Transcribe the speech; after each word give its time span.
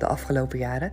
de 0.00 0.06
afgelopen 0.06 0.58
jaren. 0.58 0.92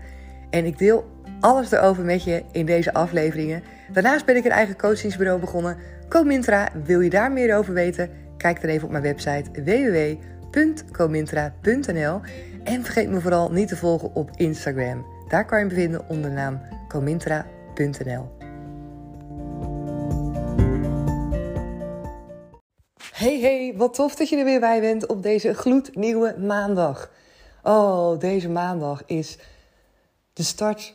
En 0.49 0.65
ik 0.65 0.77
deel 0.77 1.05
alles 1.39 1.71
erover 1.71 2.03
met 2.03 2.23
je 2.23 2.43
in 2.51 2.65
deze 2.65 2.93
afleveringen. 2.93 3.63
Daarnaast 3.91 4.25
ben 4.25 4.35
ik 4.35 4.45
een 4.45 4.51
eigen 4.51 4.77
coachingsbureau 4.77 5.39
begonnen. 5.39 5.77
Comintra, 6.09 6.69
wil 6.83 6.99
je 6.99 7.09
daar 7.09 7.31
meer 7.31 7.57
over 7.57 7.73
weten? 7.73 8.09
Kijk 8.37 8.61
dan 8.61 8.69
even 8.69 8.85
op 8.85 8.91
mijn 8.91 9.03
website 9.03 9.51
www.comintra.nl. 10.51 12.21
En 12.63 12.83
vergeet 12.83 13.09
me 13.09 13.19
vooral 13.19 13.51
niet 13.51 13.67
te 13.67 13.77
volgen 13.77 14.15
op 14.15 14.29
Instagram. 14.35 15.05
Daar 15.27 15.45
kan 15.45 15.59
je 15.59 15.65
me 15.65 15.73
vinden 15.73 16.09
onder 16.09 16.29
de 16.29 16.35
naam 16.35 16.61
comintra.nl. 16.87 18.33
Hey 23.13 23.39
hey, 23.39 23.73
wat 23.77 23.93
tof 23.93 24.15
dat 24.15 24.29
je 24.29 24.37
er 24.37 24.45
weer 24.45 24.59
bij 24.59 24.81
bent 24.81 25.05
op 25.07 25.23
deze 25.23 25.53
gloednieuwe 25.53 26.35
maandag. 26.39 27.11
Oh, 27.67 28.19
deze 28.19 28.49
maandag 28.49 29.03
is 29.05 29.37
de 30.33 30.43
start 30.43 30.93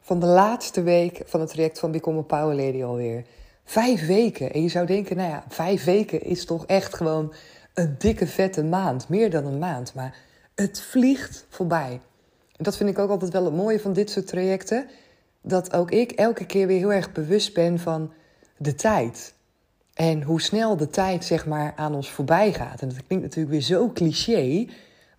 van 0.00 0.20
de 0.20 0.26
laatste 0.26 0.82
week 0.82 1.22
van 1.24 1.40
het 1.40 1.48
traject 1.48 1.78
van 1.78 1.90
Become 1.90 2.18
a 2.18 2.22
Power 2.22 2.54
Lady 2.54 2.82
alweer. 2.82 3.24
Vijf 3.64 4.06
weken. 4.06 4.52
En 4.52 4.62
je 4.62 4.68
zou 4.68 4.86
denken, 4.86 5.16
nou 5.16 5.28
ja, 5.28 5.44
vijf 5.48 5.84
weken 5.84 6.22
is 6.22 6.44
toch 6.44 6.66
echt 6.66 6.94
gewoon 6.94 7.32
een 7.74 7.94
dikke 7.98 8.26
vette 8.26 8.64
maand. 8.64 9.08
Meer 9.08 9.30
dan 9.30 9.46
een 9.46 9.58
maand. 9.58 9.94
Maar 9.94 10.14
het 10.54 10.80
vliegt 10.80 11.46
voorbij. 11.48 12.00
En 12.56 12.64
dat 12.64 12.76
vind 12.76 12.90
ik 12.90 12.98
ook 12.98 13.10
altijd 13.10 13.32
wel 13.32 13.44
het 13.44 13.54
mooie 13.54 13.80
van 13.80 13.92
dit 13.92 14.10
soort 14.10 14.26
trajecten. 14.26 14.86
Dat 15.42 15.72
ook 15.72 15.90
ik 15.90 16.12
elke 16.12 16.46
keer 16.46 16.66
weer 16.66 16.78
heel 16.78 16.92
erg 16.92 17.12
bewust 17.12 17.54
ben 17.54 17.78
van 17.78 18.12
de 18.56 18.74
tijd. 18.74 19.34
En 19.94 20.22
hoe 20.22 20.40
snel 20.40 20.76
de 20.76 20.88
tijd 20.88 21.24
zeg 21.24 21.46
maar 21.46 21.72
aan 21.76 21.94
ons 21.94 22.10
voorbij 22.10 22.52
gaat. 22.52 22.80
En 22.80 22.88
dat 22.88 23.06
klinkt 23.06 23.24
natuurlijk 23.24 23.52
weer 23.52 23.62
zo 23.62 23.90
cliché. 23.92 24.66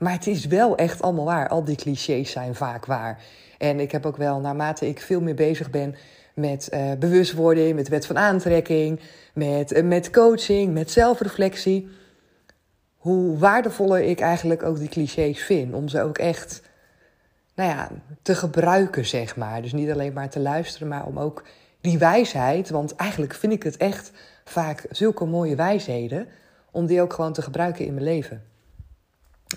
Maar 0.01 0.11
het 0.11 0.27
is 0.27 0.45
wel 0.45 0.75
echt 0.75 1.01
allemaal 1.01 1.25
waar. 1.25 1.49
Al 1.49 1.63
die 1.63 1.75
clichés 1.75 2.31
zijn 2.31 2.55
vaak 2.55 2.85
waar. 2.85 3.23
En 3.57 3.79
ik 3.79 3.91
heb 3.91 4.05
ook 4.05 4.17
wel, 4.17 4.39
naarmate 4.39 4.87
ik 4.87 5.01
veel 5.01 5.21
meer 5.21 5.35
bezig 5.35 5.69
ben 5.69 5.95
met 6.35 6.69
uh, 6.73 6.91
bewustwording, 6.99 7.75
met 7.75 7.87
wet 7.87 8.05
van 8.05 8.17
aantrekking, 8.17 8.99
met, 9.33 9.71
uh, 9.71 9.83
met 9.83 10.09
coaching, 10.09 10.73
met 10.73 10.91
zelfreflectie, 10.91 11.87
hoe 12.97 13.37
waardevoller 13.37 14.01
ik 14.01 14.19
eigenlijk 14.19 14.63
ook 14.63 14.77
die 14.77 14.89
clichés 14.89 15.43
vind. 15.43 15.73
Om 15.73 15.87
ze 15.87 16.01
ook 16.01 16.17
echt 16.17 16.61
nou 17.55 17.69
ja, 17.69 17.89
te 18.21 18.35
gebruiken, 18.35 19.05
zeg 19.05 19.35
maar. 19.35 19.61
Dus 19.61 19.73
niet 19.73 19.91
alleen 19.91 20.13
maar 20.13 20.29
te 20.29 20.39
luisteren, 20.39 20.87
maar 20.87 21.05
om 21.05 21.19
ook 21.19 21.43
die 21.81 21.97
wijsheid, 21.97 22.69
want 22.69 22.95
eigenlijk 22.95 23.33
vind 23.33 23.53
ik 23.53 23.63
het 23.63 23.77
echt 23.77 24.11
vaak 24.43 24.85
zulke 24.89 25.25
mooie 25.25 25.55
wijsheden, 25.55 26.27
om 26.71 26.85
die 26.85 27.01
ook 27.01 27.13
gewoon 27.13 27.33
te 27.33 27.41
gebruiken 27.41 27.85
in 27.85 27.93
mijn 27.93 28.05
leven. 28.05 28.50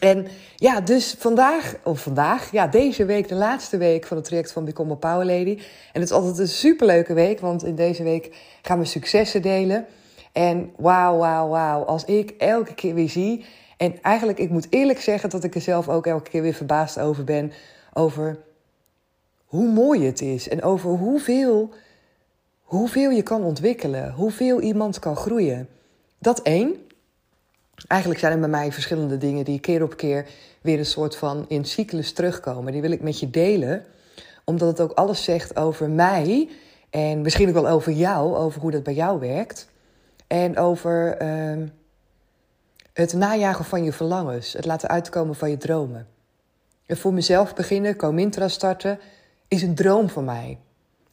En 0.01 0.27
ja, 0.57 0.81
dus 0.81 1.15
vandaag, 1.19 1.75
of 1.83 2.01
vandaag, 2.01 2.51
ja, 2.51 2.67
deze 2.67 3.05
week, 3.05 3.29
de 3.29 3.35
laatste 3.35 3.77
week 3.77 4.07
van 4.07 4.17
het 4.17 4.27
traject 4.27 4.53
van 4.53 4.65
Become 4.65 4.93
a 4.93 4.97
Power 4.97 5.27
Lady. 5.27 5.59
En 5.93 6.01
het 6.01 6.03
is 6.03 6.13
altijd 6.13 6.39
een 6.39 6.49
superleuke 6.49 7.15
week, 7.15 7.41
want 7.41 7.65
in 7.65 7.75
deze 7.75 8.03
week 8.03 8.37
gaan 8.63 8.79
we 8.79 8.85
successen 8.85 9.43
delen. 9.43 9.87
En 10.33 10.73
wauw, 10.77 11.17
wauw, 11.17 11.49
wauw, 11.49 11.83
als 11.85 12.05
ik 12.05 12.31
elke 12.31 12.75
keer 12.75 12.95
weer 12.95 13.09
zie. 13.09 13.45
En 13.77 14.03
eigenlijk, 14.03 14.39
ik 14.39 14.51
moet 14.51 14.67
eerlijk 14.71 15.01
zeggen 15.01 15.31
dat 15.31 15.45
ik 15.45 15.55
er 15.55 15.61
zelf 15.61 15.89
ook 15.89 16.07
elke 16.07 16.31
keer 16.31 16.43
weer 16.43 16.55
verbaasd 16.55 16.99
over 16.99 17.25
ben. 17.25 17.53
Over 17.93 18.39
hoe 19.45 19.69
mooi 19.69 20.07
het 20.07 20.21
is 20.21 20.49
en 20.49 20.63
over 20.63 20.91
hoeveel, 20.91 21.71
hoeveel 22.61 23.11
je 23.11 23.23
kan 23.23 23.43
ontwikkelen, 23.43 24.13
hoeveel 24.13 24.61
iemand 24.61 24.99
kan 24.99 25.17
groeien. 25.17 25.69
Dat 26.19 26.43
één. 26.43 26.84
Eigenlijk 27.87 28.21
zijn 28.21 28.33
er 28.33 28.39
bij 28.39 28.49
mij 28.49 28.73
verschillende 28.73 29.19
dingen 29.19 29.45
die 29.45 29.61
keer 29.61 29.83
op 29.83 29.97
keer 29.97 30.27
weer 30.61 30.79
een 30.79 30.87
soort 30.87 31.17
van 31.17 31.45
in 31.49 31.65
cyclus 31.65 32.13
terugkomen. 32.13 32.73
Die 32.73 32.81
wil 32.81 32.91
ik 32.91 33.03
met 33.03 33.21
je 33.21 33.31
delen, 33.31 33.85
omdat 34.45 34.69
het 34.69 34.81
ook 34.81 34.93
alles 34.93 35.25
zegt 35.25 35.57
over 35.57 35.91
mij 35.91 36.49
en 36.91 37.21
misschien 37.21 37.49
ook 37.49 37.55
wel 37.55 37.69
over 37.69 37.93
jou, 37.93 38.37
over 38.37 38.61
hoe 38.61 38.71
dat 38.71 38.83
bij 38.83 38.95
jou 38.95 39.21
werkt. 39.21 39.69
En 40.27 40.59
over 40.59 41.23
uh, 41.23 41.67
het 42.93 43.13
najagen 43.13 43.65
van 43.65 43.85
je 43.85 43.93
verlangens, 43.93 44.53
het 44.53 44.65
laten 44.65 44.89
uitkomen 44.89 45.35
van 45.35 45.51
je 45.51 45.57
dromen. 45.57 46.07
En 46.87 46.97
voor 46.97 47.13
mezelf 47.13 47.55
beginnen, 47.55 47.97
Comintra 47.97 48.49
starten, 48.49 48.99
is 49.49 49.63
een 49.63 49.75
droom 49.75 50.09
van 50.09 50.25
mij. 50.25 50.59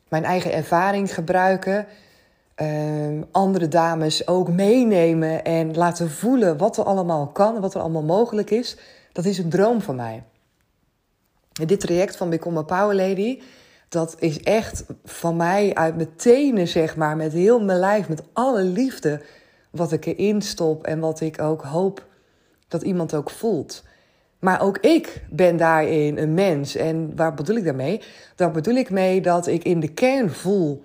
Mijn 0.09 0.23
eigen 0.23 0.53
ervaring 0.53 1.13
gebruiken, 1.13 1.87
uh, 2.61 3.21
andere 3.31 3.67
dames 3.67 4.27
ook 4.27 4.49
meenemen 4.49 5.43
en 5.43 5.75
laten 5.75 6.09
voelen 6.09 6.57
wat 6.57 6.77
er 6.77 6.83
allemaal 6.83 7.27
kan, 7.27 7.61
wat 7.61 7.73
er 7.73 7.81
allemaal 7.81 8.03
mogelijk 8.03 8.49
is. 8.49 8.77
Dat 9.11 9.25
is 9.25 9.37
een 9.37 9.49
droom 9.49 9.81
van 9.81 9.95
mij. 9.95 10.23
Dit 11.51 11.79
traject 11.79 12.15
van 12.15 12.29
Become 12.29 12.59
a 12.59 12.63
Power 12.63 12.95
Lady, 12.95 13.39
dat 13.89 14.15
is 14.19 14.39
echt 14.43 14.85
van 15.03 15.35
mij 15.35 15.73
uit 15.73 15.95
mijn 15.95 16.15
tenen, 16.15 16.67
zeg 16.67 16.95
maar, 16.95 17.15
met 17.15 17.33
heel 17.33 17.63
mijn 17.63 17.79
lijf, 17.79 18.09
met 18.09 18.23
alle 18.33 18.63
liefde 18.63 19.21
wat 19.69 19.91
ik 19.91 20.05
erin 20.05 20.41
stop 20.41 20.85
en 20.85 20.99
wat 20.99 21.21
ik 21.21 21.41
ook 21.41 21.61
hoop 21.61 22.05
dat 22.67 22.81
iemand 22.81 23.13
ook 23.13 23.29
voelt. 23.29 23.83
Maar 24.39 24.61
ook 24.61 24.77
ik 24.77 25.23
ben 25.29 25.57
daarin 25.57 26.17
een 26.17 26.33
mens. 26.33 26.75
En 26.75 27.15
waar 27.15 27.33
bedoel 27.33 27.55
ik 27.55 27.63
daarmee? 27.63 28.01
Daar 28.35 28.51
bedoel 28.51 28.75
ik 28.75 28.89
mee 28.89 29.21
dat 29.21 29.47
ik 29.47 29.63
in 29.63 29.79
de 29.79 29.93
kern 29.93 30.29
voel 30.29 30.83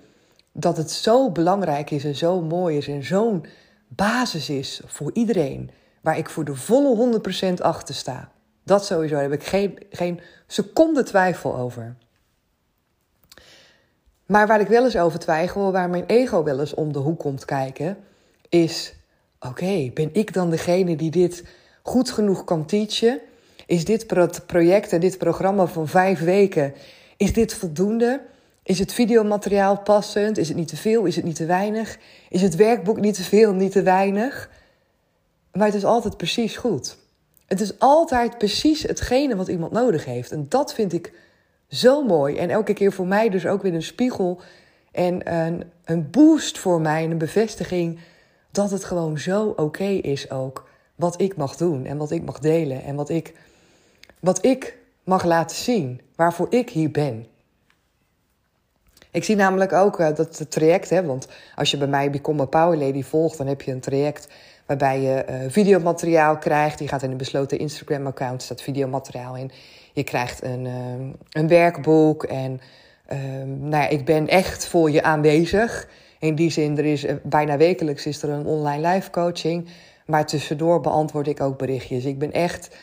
dat 0.59 0.77
het 0.77 0.91
zo 0.91 1.31
belangrijk 1.31 1.91
is 1.91 2.03
en 2.03 2.15
zo 2.15 2.41
mooi 2.41 2.77
is 2.77 2.87
en 2.87 3.03
zo'n 3.03 3.45
basis 3.87 4.49
is 4.49 4.81
voor 4.85 5.11
iedereen. 5.13 5.69
Waar 6.01 6.17
ik 6.17 6.29
voor 6.29 6.45
de 6.45 6.55
volle 6.55 7.19
100% 7.57 7.61
achter 7.61 7.95
sta. 7.95 8.31
Dat 8.63 8.85
sowieso, 8.85 9.15
heb 9.15 9.31
ik 9.31 9.43
geen, 9.43 9.77
geen 9.89 10.19
seconde 10.47 11.03
twijfel 11.03 11.57
over. 11.57 11.95
Maar 14.25 14.47
waar 14.47 14.59
ik 14.59 14.67
wel 14.67 14.83
eens 14.83 14.97
over 14.97 15.19
twijfel, 15.19 15.71
waar 15.71 15.89
mijn 15.89 16.05
ego 16.05 16.43
wel 16.43 16.59
eens 16.59 16.73
om 16.73 16.93
de 16.93 16.99
hoek 16.99 17.19
komt 17.19 17.45
kijken, 17.45 17.97
is: 18.49 18.95
oké, 19.39 19.91
ben 19.93 20.09
ik 20.13 20.33
dan 20.33 20.49
degene 20.49 20.95
die 20.95 21.11
dit 21.11 21.43
goed 21.81 22.11
genoeg 22.11 22.43
kan 22.43 22.65
teachen? 22.65 23.19
Is 23.65 23.85
dit 23.85 24.07
project 24.45 24.93
en 24.93 24.99
dit 24.99 25.17
programma 25.17 25.65
van 25.65 25.87
vijf 25.87 26.19
weken, 26.19 26.73
is 27.17 27.33
dit 27.33 27.53
voldoende? 27.53 28.21
Is 28.67 28.79
het 28.79 28.93
videomateriaal 28.93 29.79
passend? 29.79 30.37
Is 30.37 30.47
het 30.47 30.57
niet 30.57 30.67
te 30.67 30.77
veel? 30.77 31.05
Is 31.05 31.15
het 31.15 31.25
niet 31.25 31.35
te 31.35 31.45
weinig? 31.45 31.97
Is 32.29 32.41
het 32.41 32.55
werkboek 32.55 32.99
niet 32.99 33.15
te 33.15 33.23
veel, 33.23 33.53
niet 33.53 33.71
te 33.71 33.81
weinig? 33.81 34.49
Maar 35.51 35.65
het 35.65 35.75
is 35.75 35.85
altijd 35.85 36.17
precies 36.17 36.57
goed. 36.57 36.97
Het 37.45 37.61
is 37.61 37.79
altijd 37.79 38.37
precies 38.37 38.83
hetgene 38.83 39.35
wat 39.35 39.47
iemand 39.47 39.71
nodig 39.71 40.05
heeft. 40.05 40.31
En 40.31 40.45
dat 40.49 40.73
vind 40.73 40.93
ik 40.93 41.13
zo 41.69 42.03
mooi. 42.03 42.37
En 42.37 42.49
elke 42.49 42.73
keer 42.73 42.91
voor 42.91 43.07
mij 43.07 43.29
dus 43.29 43.45
ook 43.45 43.61
weer 43.61 43.73
een 43.73 43.83
spiegel 43.83 44.41
en 44.91 45.33
een, 45.33 45.63
een 45.85 46.09
boost 46.09 46.57
voor 46.57 46.81
mij. 46.81 47.03
En 47.03 47.11
een 47.11 47.17
bevestiging 47.17 47.99
dat 48.51 48.71
het 48.71 48.83
gewoon 48.83 49.17
zo 49.17 49.53
oké 49.55 49.87
is 49.87 50.31
ook. 50.31 50.69
Wat 50.95 51.21
ik 51.21 51.35
mag 51.35 51.55
doen 51.55 51.85
en 51.85 51.97
wat 51.97 52.11
ik 52.11 52.23
mag 52.23 52.39
delen. 52.39 52.83
En 52.83 52.95
wat 52.95 53.09
ik, 53.09 53.33
wat 54.19 54.45
ik 54.45 54.77
mag 55.03 55.23
laten 55.23 55.57
zien. 55.57 56.01
Waarvoor 56.15 56.47
ik 56.49 56.69
hier 56.69 56.91
ben. 56.91 57.27
Ik 59.17 59.23
zie 59.23 59.35
namelijk 59.35 59.73
ook 59.73 59.99
uh, 59.99 60.07
dat 60.15 60.37
het 60.37 60.51
traject, 60.51 60.89
hè, 60.89 61.05
want 61.05 61.27
als 61.55 61.71
je 61.71 61.77
bij 61.77 61.87
mij 61.87 62.09
Become 62.09 62.41
a 62.41 62.45
Power 62.45 62.77
Lady 62.77 63.03
volgt, 63.03 63.37
dan 63.37 63.47
heb 63.47 63.61
je 63.61 63.71
een 63.71 63.79
traject 63.79 64.27
waarbij 64.65 65.01
je 65.01 65.25
uh, 65.29 65.35
videomateriaal 65.47 66.37
krijgt. 66.37 66.77
Die 66.77 66.87
gaat 66.87 67.03
in 67.03 67.11
een 67.11 67.17
besloten 67.17 67.59
Instagram-account, 67.59 68.43
staat 68.43 68.61
videomateriaal 68.61 69.35
in. 69.35 69.51
Je 69.93 70.03
krijgt 70.03 70.43
een, 70.43 70.65
uh, 70.65 70.73
een 71.31 71.47
werkboek 71.47 72.23
en 72.23 72.61
ehm, 73.05 73.59
nou 73.59 73.83
ja, 73.83 73.87
ik 73.87 74.05
ben 74.05 74.27
echt 74.27 74.67
voor 74.67 74.91
je 74.91 75.03
aanwezig. 75.03 75.87
In 76.19 76.35
die 76.35 76.51
zin, 76.51 76.77
er 76.77 76.85
is 76.85 77.05
bijna 77.23 77.57
wekelijks 77.57 78.05
is 78.05 78.21
er 78.23 78.29
een 78.29 78.45
online 78.45 78.87
live 78.87 79.09
coaching. 79.09 79.69
Maar 80.05 80.25
tussendoor 80.25 80.81
beantwoord 80.81 81.27
ik 81.27 81.41
ook 81.41 81.57
berichtjes. 81.57 82.05
Ik 82.05 82.19
ben 82.19 82.31
echt 82.31 82.75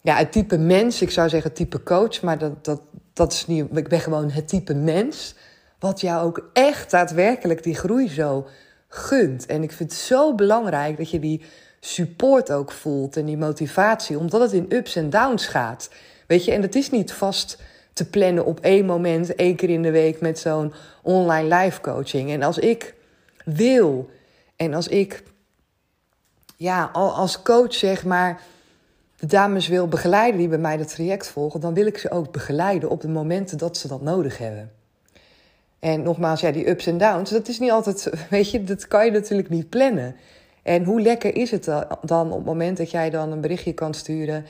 ja, 0.00 0.16
het 0.16 0.32
type 0.32 0.58
mens, 0.58 1.02
ik 1.02 1.10
zou 1.10 1.28
zeggen 1.28 1.52
type 1.52 1.82
coach, 1.82 2.22
maar 2.22 2.38
dat, 2.38 2.64
dat, 2.64 2.80
dat 3.12 3.32
is 3.32 3.46
niet. 3.46 3.76
Ik 3.76 3.88
ben 3.88 4.00
gewoon 4.00 4.30
het 4.30 4.48
type 4.48 4.74
mens 4.74 5.34
wat 5.82 6.00
jou 6.00 6.26
ook 6.26 6.50
echt 6.52 6.90
daadwerkelijk 6.90 7.62
die 7.62 7.74
groei 7.74 8.08
zo 8.08 8.46
gunt. 8.88 9.46
En 9.46 9.62
ik 9.62 9.72
vind 9.72 9.90
het 9.90 10.00
zo 10.00 10.34
belangrijk 10.34 10.96
dat 10.96 11.10
je 11.10 11.18
die 11.18 11.44
support 11.80 12.52
ook 12.52 12.72
voelt 12.72 13.16
en 13.16 13.24
die 13.24 13.36
motivatie, 13.36 14.18
omdat 14.18 14.40
het 14.40 14.52
in 14.52 14.66
ups 14.68 14.96
en 14.96 15.10
downs 15.10 15.46
gaat. 15.46 15.90
Weet 16.26 16.44
je, 16.44 16.52
en 16.52 16.62
het 16.62 16.74
is 16.74 16.90
niet 16.90 17.12
vast 17.12 17.58
te 17.92 18.08
plannen 18.08 18.44
op 18.44 18.60
één 18.60 18.86
moment, 18.86 19.34
één 19.34 19.56
keer 19.56 19.70
in 19.70 19.82
de 19.82 19.90
week 19.90 20.20
met 20.20 20.38
zo'n 20.38 20.72
online 21.02 21.56
live 21.56 21.80
coaching. 21.80 22.30
En 22.30 22.42
als 22.42 22.58
ik 22.58 22.94
wil 23.44 24.10
en 24.56 24.74
als 24.74 24.88
ik 24.88 25.22
ja, 26.56 26.84
als 26.92 27.42
coach 27.42 27.74
zeg 27.74 28.04
maar 28.04 28.40
de 29.16 29.26
dames 29.26 29.68
wil 29.68 29.88
begeleiden 29.88 30.38
die 30.38 30.48
bij 30.48 30.58
mij 30.58 30.76
het 30.76 30.94
traject 30.94 31.28
volgen, 31.28 31.60
dan 31.60 31.74
wil 31.74 31.86
ik 31.86 31.98
ze 31.98 32.10
ook 32.10 32.32
begeleiden 32.32 32.90
op 32.90 33.00
de 33.00 33.08
momenten 33.08 33.58
dat 33.58 33.76
ze 33.76 33.88
dat 33.88 34.02
nodig 34.02 34.38
hebben. 34.38 34.81
En 35.82 36.02
nogmaals, 36.02 36.40
ja, 36.40 36.50
die 36.50 36.68
ups 36.68 36.86
en 36.86 36.98
downs, 36.98 37.30
dat 37.30 37.48
is 37.48 37.58
niet 37.58 37.70
altijd, 37.70 38.10
weet 38.30 38.50
je, 38.50 38.64
dat 38.64 38.88
kan 38.88 39.04
je 39.04 39.10
natuurlijk 39.10 39.48
niet 39.48 39.68
plannen. 39.68 40.16
En 40.62 40.84
hoe 40.84 41.00
lekker 41.00 41.36
is 41.36 41.50
het 41.50 41.64
dan 42.02 42.30
op 42.30 42.36
het 42.36 42.44
moment 42.44 42.76
dat 42.76 42.90
jij 42.90 43.10
dan 43.10 43.32
een 43.32 43.40
berichtje 43.40 43.72
kan 43.72 43.94
sturen 43.94 44.46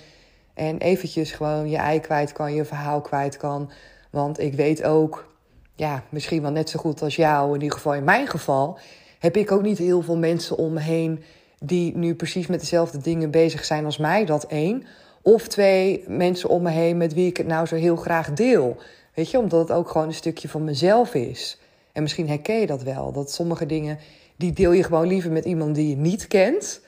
en 0.55 0.79
eventjes 0.79 1.33
gewoon 1.33 1.71
je 1.71 1.77
ei 1.77 2.01
kwijt 2.01 2.33
kan, 2.33 2.55
je 2.55 2.65
verhaal 2.65 3.01
kwijt 3.01 3.37
kan. 3.37 3.71
Want 4.11 4.41
ik 4.41 4.55
weet 4.55 4.85
ook, 4.85 5.27
ja, 5.75 6.03
misschien 6.09 6.43
wel 6.43 6.51
net 6.51 6.71
zo 6.71 6.79
goed 6.79 7.03
als 7.03 7.17
jou, 7.17 7.55
in 7.55 7.61
ieder 7.61 7.77
geval 7.77 7.95
in 7.95 8.05
mijn 8.05 8.27
geval, 8.27 8.79
heb 9.19 9.37
ik 9.37 9.53
ook 9.53 9.63
niet 9.63 9.79
heel 9.79 10.03
veel 10.03 10.17
mensen 10.17 10.57
om 10.57 10.73
me 10.73 10.81
heen 10.81 11.23
die 11.59 11.97
nu 11.97 12.15
precies 12.15 12.47
met 12.47 12.61
dezelfde 12.61 12.99
dingen 12.99 13.31
bezig 13.31 13.65
zijn 13.65 13.85
als 13.85 13.99
mij, 13.99 14.25
dat 14.25 14.45
één. 14.45 14.85
Of 15.23 15.49
twee 15.49 16.05
mensen 16.07 16.49
om 16.49 16.63
me 16.63 16.71
heen 16.71 16.97
met 16.97 17.15
wie 17.15 17.27
ik 17.27 17.37
het 17.37 17.47
nou 17.47 17.67
zo 17.67 17.77
heel 17.77 17.97
graag 17.97 18.33
deel. 18.33 18.77
Weet 19.15 19.31
je, 19.31 19.39
omdat 19.39 19.69
het 19.69 19.77
ook 19.77 19.89
gewoon 19.89 20.07
een 20.07 20.15
stukje 20.15 20.49
van 20.49 20.65
mezelf 20.65 21.15
is. 21.15 21.59
En 21.93 22.03
misschien 22.03 22.29
herken 22.29 22.61
je 22.61 22.67
dat 22.67 22.83
wel, 22.83 23.13
dat 23.13 23.31
sommige 23.31 23.67
dingen, 23.67 23.99
die 24.37 24.53
deel 24.53 24.73
je 24.73 24.83
gewoon 24.83 25.07
liever 25.07 25.31
met 25.31 25.45
iemand 25.45 25.75
die 25.75 25.89
je 25.89 25.97
niet 25.97 26.27
kent. 26.27 26.81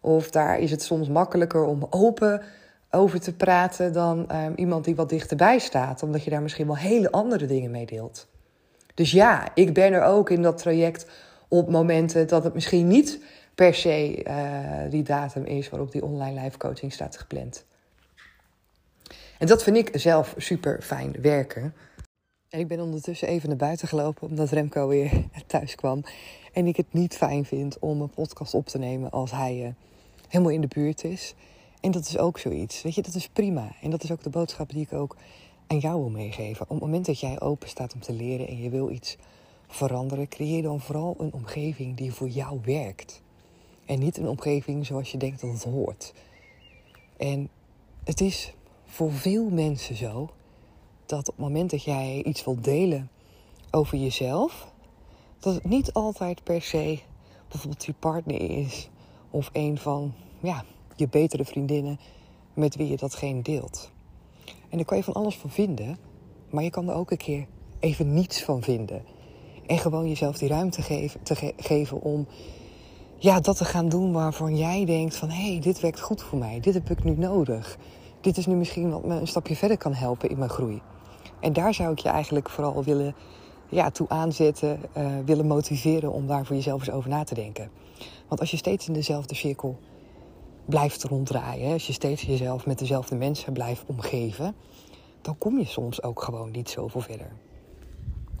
Of 0.00 0.30
daar 0.30 0.58
is 0.58 0.70
het 0.70 0.82
soms 0.82 1.08
makkelijker 1.08 1.64
om 1.64 1.86
open 1.90 2.42
over 2.90 3.20
te 3.20 3.32
praten 3.32 3.92
dan 3.92 4.26
um, 4.32 4.52
iemand 4.56 4.84
die 4.84 4.96
wat 4.96 5.08
dichterbij 5.08 5.58
staat. 5.58 6.02
Omdat 6.02 6.24
je 6.24 6.30
daar 6.30 6.42
misschien 6.42 6.66
wel 6.66 6.76
hele 6.76 7.10
andere 7.10 7.46
dingen 7.46 7.70
mee 7.70 7.86
deelt. 7.86 8.26
Dus 8.94 9.10
ja, 9.10 9.48
ik 9.54 9.74
ben 9.74 9.92
er 9.92 10.02
ook 10.02 10.30
in 10.30 10.42
dat 10.42 10.58
traject 10.58 11.06
op 11.48 11.70
momenten 11.70 12.28
dat 12.28 12.44
het 12.44 12.54
misschien 12.54 12.88
niet 12.88 13.18
per 13.54 13.74
se 13.74 14.24
uh, 14.24 14.90
die 14.90 15.02
datum 15.02 15.44
is 15.44 15.70
waarop 15.70 15.92
die 15.92 16.04
online 16.04 16.40
live 16.40 16.58
coaching 16.58 16.92
staat 16.92 17.16
gepland. 17.16 17.64
En 19.42 19.48
dat 19.48 19.62
vind 19.62 19.76
ik 19.76 19.90
zelf 19.92 20.34
super 20.36 20.82
fijn 20.82 21.16
werken. 21.20 21.74
En 22.48 22.60
ik 22.60 22.68
ben 22.68 22.80
ondertussen 22.80 23.28
even 23.28 23.48
naar 23.48 23.58
buiten 23.58 23.88
gelopen 23.88 24.28
omdat 24.28 24.50
Remco 24.50 24.88
weer 24.88 25.10
thuis 25.46 25.74
kwam. 25.74 26.04
En 26.52 26.66
ik 26.66 26.76
het 26.76 26.92
niet 26.92 27.16
fijn 27.16 27.44
vind 27.44 27.78
om 27.78 28.00
een 28.00 28.10
podcast 28.10 28.54
op 28.54 28.66
te 28.66 28.78
nemen 28.78 29.10
als 29.10 29.30
hij 29.30 29.66
uh, 29.66 29.68
helemaal 30.28 30.52
in 30.52 30.60
de 30.60 30.68
buurt 30.68 31.04
is. 31.04 31.34
En 31.80 31.90
dat 31.90 32.06
is 32.06 32.18
ook 32.18 32.38
zoiets. 32.38 32.82
Weet 32.82 32.94
je, 32.94 33.02
dat 33.02 33.14
is 33.14 33.28
prima. 33.28 33.72
En 33.80 33.90
dat 33.90 34.02
is 34.02 34.12
ook 34.12 34.22
de 34.22 34.30
boodschap 34.30 34.70
die 34.70 34.82
ik 34.82 34.92
ook 34.92 35.16
aan 35.66 35.78
jou 35.78 36.00
wil 36.00 36.10
meegeven. 36.10 36.62
Op 36.62 36.68
het 36.68 36.80
moment 36.80 37.06
dat 37.06 37.20
jij 37.20 37.40
open 37.40 37.68
staat 37.68 37.94
om 37.94 38.00
te 38.00 38.12
leren 38.12 38.48
en 38.48 38.62
je 38.62 38.70
wil 38.70 38.90
iets 38.90 39.16
veranderen, 39.68 40.28
creëer 40.28 40.62
dan 40.62 40.80
vooral 40.80 41.14
een 41.18 41.32
omgeving 41.32 41.96
die 41.96 42.12
voor 42.12 42.28
jou 42.28 42.60
werkt. 42.64 43.22
En 43.86 43.98
niet 43.98 44.16
een 44.16 44.28
omgeving 44.28 44.86
zoals 44.86 45.12
je 45.12 45.18
denkt 45.18 45.40
dat 45.40 45.52
het 45.52 45.62
hoort. 45.62 46.12
En 47.16 47.48
het 48.04 48.20
is 48.20 48.54
voor 48.92 49.12
veel 49.12 49.50
mensen 49.50 49.96
zo 49.96 50.30
dat 51.06 51.28
op 51.28 51.36
het 51.36 51.44
moment 51.44 51.70
dat 51.70 51.84
jij 51.84 52.22
iets 52.24 52.44
wilt 52.44 52.64
delen 52.64 53.10
over 53.70 53.98
jezelf, 53.98 54.72
dat 55.38 55.54
het 55.54 55.64
niet 55.64 55.92
altijd 55.92 56.44
per 56.44 56.62
se 56.62 56.98
bijvoorbeeld 57.48 57.84
je 57.84 57.94
partner 57.98 58.40
is 58.40 58.88
of 59.30 59.50
een 59.52 59.78
van 59.78 60.14
ja, 60.40 60.64
je 60.96 61.08
betere 61.08 61.44
vriendinnen 61.44 61.98
met 62.54 62.76
wie 62.76 62.88
je 62.88 62.96
datgene 62.96 63.42
deelt. 63.42 63.90
En 64.68 64.76
daar 64.76 64.86
kan 64.86 64.96
je 64.96 65.04
van 65.04 65.14
alles 65.14 65.36
van 65.36 65.50
vinden, 65.50 65.98
maar 66.50 66.62
je 66.62 66.70
kan 66.70 66.88
er 66.88 66.94
ook 66.94 67.10
een 67.10 67.16
keer 67.16 67.46
even 67.80 68.14
niets 68.14 68.42
van 68.42 68.62
vinden. 68.62 69.04
En 69.66 69.78
gewoon 69.78 70.08
jezelf 70.08 70.38
die 70.38 70.48
ruimte 70.48 70.82
geven, 70.82 71.22
te 71.22 71.52
geven 71.56 72.00
om 72.00 72.26
ja, 73.18 73.40
dat 73.40 73.56
te 73.56 73.64
gaan 73.64 73.88
doen 73.88 74.12
waarvan 74.12 74.56
jij 74.56 74.84
denkt 74.84 75.16
van... 75.16 75.30
hé, 75.30 75.50
hey, 75.50 75.60
dit 75.60 75.80
werkt 75.80 76.00
goed 76.00 76.22
voor 76.22 76.38
mij, 76.38 76.60
dit 76.60 76.74
heb 76.74 76.90
ik 76.90 77.04
nu 77.04 77.16
nodig. 77.16 77.78
Dit 78.22 78.36
is 78.36 78.46
nu 78.46 78.54
misschien 78.54 78.90
wat 78.90 79.04
me 79.04 79.14
een 79.14 79.26
stapje 79.26 79.56
verder 79.56 79.76
kan 79.76 79.94
helpen 79.94 80.28
in 80.28 80.38
mijn 80.38 80.50
groei. 80.50 80.82
En 81.40 81.52
daar 81.52 81.74
zou 81.74 81.92
ik 81.92 81.98
je 81.98 82.08
eigenlijk 82.08 82.50
vooral 82.50 82.84
willen 82.84 83.14
ja, 83.68 83.90
toe 83.90 84.08
aanzetten, 84.08 84.80
uh, 84.96 85.06
willen 85.24 85.46
motiveren 85.46 86.12
om 86.12 86.26
daar 86.26 86.46
voor 86.46 86.56
jezelf 86.56 86.80
eens 86.80 86.90
over 86.90 87.10
na 87.10 87.24
te 87.24 87.34
denken. 87.34 87.70
Want 88.28 88.40
als 88.40 88.50
je 88.50 88.56
steeds 88.56 88.88
in 88.88 88.92
dezelfde 88.92 89.34
cirkel 89.34 89.78
blijft 90.64 91.04
ronddraaien, 91.04 91.72
als 91.72 91.86
je 91.86 91.92
steeds 91.92 92.22
jezelf 92.22 92.66
met 92.66 92.78
dezelfde 92.78 93.16
mensen 93.16 93.52
blijft 93.52 93.84
omgeven, 93.86 94.54
dan 95.22 95.38
kom 95.38 95.58
je 95.58 95.66
soms 95.66 96.02
ook 96.02 96.22
gewoon 96.22 96.50
niet 96.50 96.70
zoveel 96.70 97.00
verder. 97.00 97.32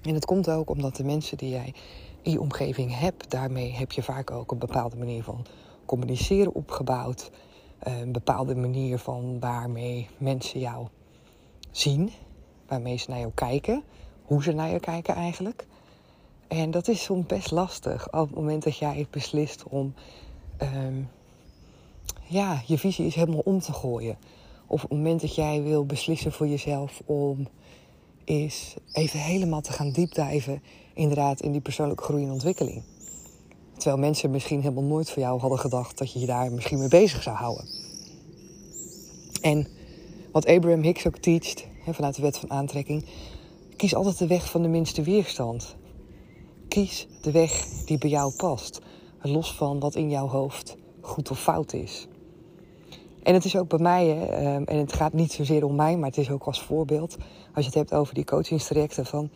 En 0.02 0.14
het 0.14 0.24
komt 0.24 0.50
ook 0.50 0.70
omdat 0.70 0.96
de 0.96 1.04
mensen 1.04 1.36
die 1.36 1.50
jij 1.50 1.74
in 2.22 2.32
je 2.32 2.40
omgeving 2.40 2.98
hebt, 2.98 3.30
daarmee 3.30 3.72
heb 3.72 3.92
je 3.92 4.02
vaak 4.02 4.30
ook 4.30 4.50
een 4.50 4.58
bepaalde 4.58 4.96
manier 4.96 5.22
van 5.22 5.46
communiceren 5.84 6.54
opgebouwd. 6.54 7.30
Een 7.82 8.12
bepaalde 8.12 8.54
manier 8.54 8.98
van 8.98 9.40
waarmee 9.40 10.08
mensen 10.18 10.60
jou 10.60 10.86
zien, 11.70 12.10
waarmee 12.66 12.96
ze 12.96 13.10
naar 13.10 13.18
jou 13.18 13.32
kijken, 13.34 13.82
hoe 14.24 14.42
ze 14.42 14.52
naar 14.52 14.70
je 14.70 14.80
kijken 14.80 15.14
eigenlijk. 15.14 15.66
En 16.48 16.70
dat 16.70 16.88
is 16.88 17.02
soms 17.02 17.26
best 17.26 17.50
lastig 17.50 18.12
op 18.12 18.26
het 18.26 18.34
moment 18.34 18.62
dat 18.62 18.76
jij 18.76 19.06
beslist 19.10 19.64
om 19.68 19.94
um, 20.62 21.08
ja, 22.28 22.62
je 22.66 22.78
visie 22.78 23.06
is 23.06 23.14
helemaal 23.14 23.42
om 23.44 23.60
te 23.60 23.72
gooien. 23.72 24.16
Of 24.66 24.84
op 24.84 24.90
het 24.90 24.98
moment 24.98 25.20
dat 25.20 25.34
jij 25.34 25.62
wil 25.62 25.86
beslissen 25.86 26.32
voor 26.32 26.48
jezelf 26.48 27.02
om 27.04 27.48
is 28.24 28.74
even 28.92 29.18
helemaal 29.18 29.60
te 29.60 29.72
gaan 29.72 29.90
diepdijven 29.90 30.62
inderdaad 30.94 31.40
in 31.40 31.52
die 31.52 31.60
persoonlijke 31.60 32.02
groei 32.02 32.24
en 32.24 32.30
ontwikkeling. 32.30 32.82
Terwijl 33.82 34.02
mensen 34.02 34.30
misschien 34.30 34.60
helemaal 34.60 34.82
nooit 34.82 35.10
voor 35.10 35.22
jou 35.22 35.40
hadden 35.40 35.58
gedacht 35.58 35.98
dat 35.98 36.12
je 36.12 36.18
je 36.20 36.26
daar 36.26 36.52
misschien 36.52 36.78
mee 36.78 36.88
bezig 36.88 37.22
zou 37.22 37.36
houden. 37.36 37.64
En 39.40 39.68
wat 40.32 40.46
Abraham 40.46 40.82
Hicks 40.82 41.06
ook 41.06 41.16
teacht, 41.16 41.66
vanuit 41.88 42.14
de 42.14 42.22
wet 42.22 42.38
van 42.38 42.50
aantrekking, 42.50 43.04
kies 43.76 43.94
altijd 43.94 44.18
de 44.18 44.26
weg 44.26 44.50
van 44.50 44.62
de 44.62 44.68
minste 44.68 45.02
weerstand. 45.02 45.76
Kies 46.68 47.06
de 47.20 47.30
weg 47.30 47.66
die 47.84 47.98
bij 47.98 48.10
jou 48.10 48.32
past, 48.36 48.80
los 49.20 49.54
van 49.54 49.80
wat 49.80 49.94
in 49.94 50.10
jouw 50.10 50.28
hoofd 50.28 50.76
goed 51.00 51.30
of 51.30 51.40
fout 51.40 51.72
is. 51.72 52.06
En 53.22 53.34
het 53.34 53.44
is 53.44 53.56
ook 53.56 53.68
bij 53.68 53.78
mij, 53.78 54.06
hè, 54.06 54.26
ehm, 54.26 54.62
en 54.62 54.76
het 54.76 54.92
gaat 54.92 55.12
niet 55.12 55.32
zozeer 55.32 55.64
om 55.64 55.74
mij, 55.74 55.96
maar 55.96 56.08
het 56.08 56.18
is 56.18 56.30
ook 56.30 56.44
als 56.44 56.62
voorbeeld. 56.62 57.16
Als 57.54 57.64
je 57.64 57.70
het 57.70 57.74
hebt 57.74 57.94
over 57.94 58.14
die 58.14 58.24
coachingstrajecten 58.24 59.06
van... 59.06 59.30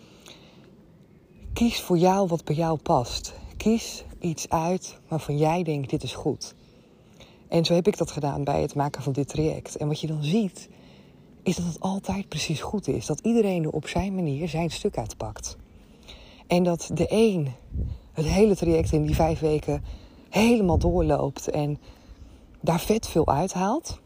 Kies 1.52 1.80
voor 1.80 1.98
jou 1.98 2.28
wat 2.28 2.44
bij 2.44 2.56
jou 2.56 2.78
past. 2.78 3.34
Kies 3.56 4.04
iets 4.20 4.48
uit 4.48 4.98
waarvan 5.08 5.38
jij 5.38 5.62
denkt, 5.62 5.90
dit 5.90 6.02
is 6.02 6.14
goed. 6.14 6.54
En 7.48 7.64
zo 7.64 7.74
heb 7.74 7.86
ik 7.86 7.98
dat 7.98 8.10
gedaan 8.10 8.44
bij 8.44 8.60
het 8.60 8.74
maken 8.74 9.02
van 9.02 9.12
dit 9.12 9.28
traject. 9.28 9.76
En 9.76 9.88
wat 9.88 10.00
je 10.00 10.06
dan 10.06 10.24
ziet, 10.24 10.68
is 11.42 11.56
dat 11.56 11.64
het 11.64 11.80
altijd 11.80 12.28
precies 12.28 12.60
goed 12.60 12.88
is. 12.88 13.06
Dat 13.06 13.20
iedereen 13.20 13.64
er 13.64 13.70
op 13.70 13.88
zijn 13.88 14.14
manier 14.14 14.48
zijn 14.48 14.70
stuk 14.70 14.98
uitpakt. 14.98 15.56
En 16.46 16.62
dat 16.62 16.90
de 16.94 17.06
een 17.08 17.48
het 18.12 18.26
hele 18.26 18.56
traject 18.56 18.92
in 18.92 19.06
die 19.06 19.14
vijf 19.14 19.40
weken 19.40 19.84
helemaal 20.28 20.78
doorloopt 20.78 21.48
en 21.48 21.78
daar 22.60 22.80
vet 22.80 23.08
veel 23.08 23.26
uithaalt. 23.26 24.00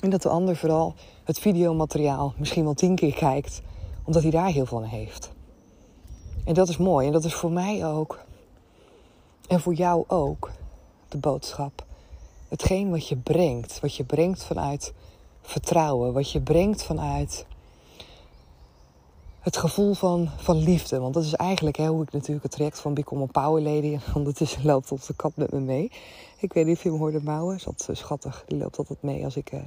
En 0.00 0.10
dat 0.10 0.22
de 0.22 0.28
ander 0.28 0.56
vooral 0.56 0.94
het 1.24 1.38
videomateriaal 1.38 2.34
misschien 2.36 2.64
wel 2.64 2.74
tien 2.74 2.94
keer 2.94 3.14
kijkt, 3.14 3.62
omdat 4.04 4.22
hij 4.22 4.30
daar 4.30 4.50
heel 4.50 4.66
aan 4.70 4.82
heeft. 4.82 5.32
En 6.44 6.54
dat 6.54 6.68
is 6.68 6.76
mooi. 6.76 7.06
En 7.06 7.12
dat 7.12 7.24
is 7.24 7.34
voor 7.34 7.52
mij 7.52 7.86
ook, 7.86 8.24
en 9.48 9.60
voor 9.60 9.74
jou 9.74 10.04
ook, 10.08 10.50
de 11.08 11.18
boodschap. 11.18 11.84
Hetgeen 12.48 12.90
wat 12.90 13.08
je 13.08 13.16
brengt, 13.16 13.80
wat 13.80 13.94
je 13.94 14.04
brengt 14.04 14.44
vanuit 14.44 14.92
vertrouwen, 15.42 16.12
wat 16.12 16.30
je 16.30 16.40
brengt 16.40 16.82
vanuit 16.82 17.46
het 19.46 19.56
gevoel 19.56 19.94
van, 19.94 20.28
van 20.36 20.56
liefde. 20.56 21.00
Want 21.00 21.14
dat 21.14 21.24
is 21.24 21.34
eigenlijk 21.34 21.76
hè, 21.76 21.86
hoe 21.86 22.02
ik 22.02 22.12
natuurlijk 22.12 22.42
het 22.42 22.52
traject 22.52 22.80
van 22.80 22.94
Become 22.94 23.22
a 23.22 23.26
Power 23.26 23.62
Lady. 23.62 23.92
En 24.06 24.14
ondertussen 24.14 24.64
loopt 24.64 24.92
op 24.92 25.02
de 25.02 25.14
kat 25.14 25.36
met 25.36 25.52
me 25.52 25.60
mee. 25.60 25.92
Ik 26.38 26.52
weet 26.52 26.66
niet 26.66 26.76
of 26.76 26.82
je 26.82 26.88
hem 26.88 26.98
hoorde 26.98 27.22
mouwen. 27.22 27.58
Dat 27.64 27.88
is 27.90 27.98
schattig. 27.98 28.44
Die 28.46 28.58
loopt 28.58 28.78
altijd 28.78 29.02
mee 29.02 29.24
als 29.24 29.36
ik 29.36 29.52
uh, 29.52 29.60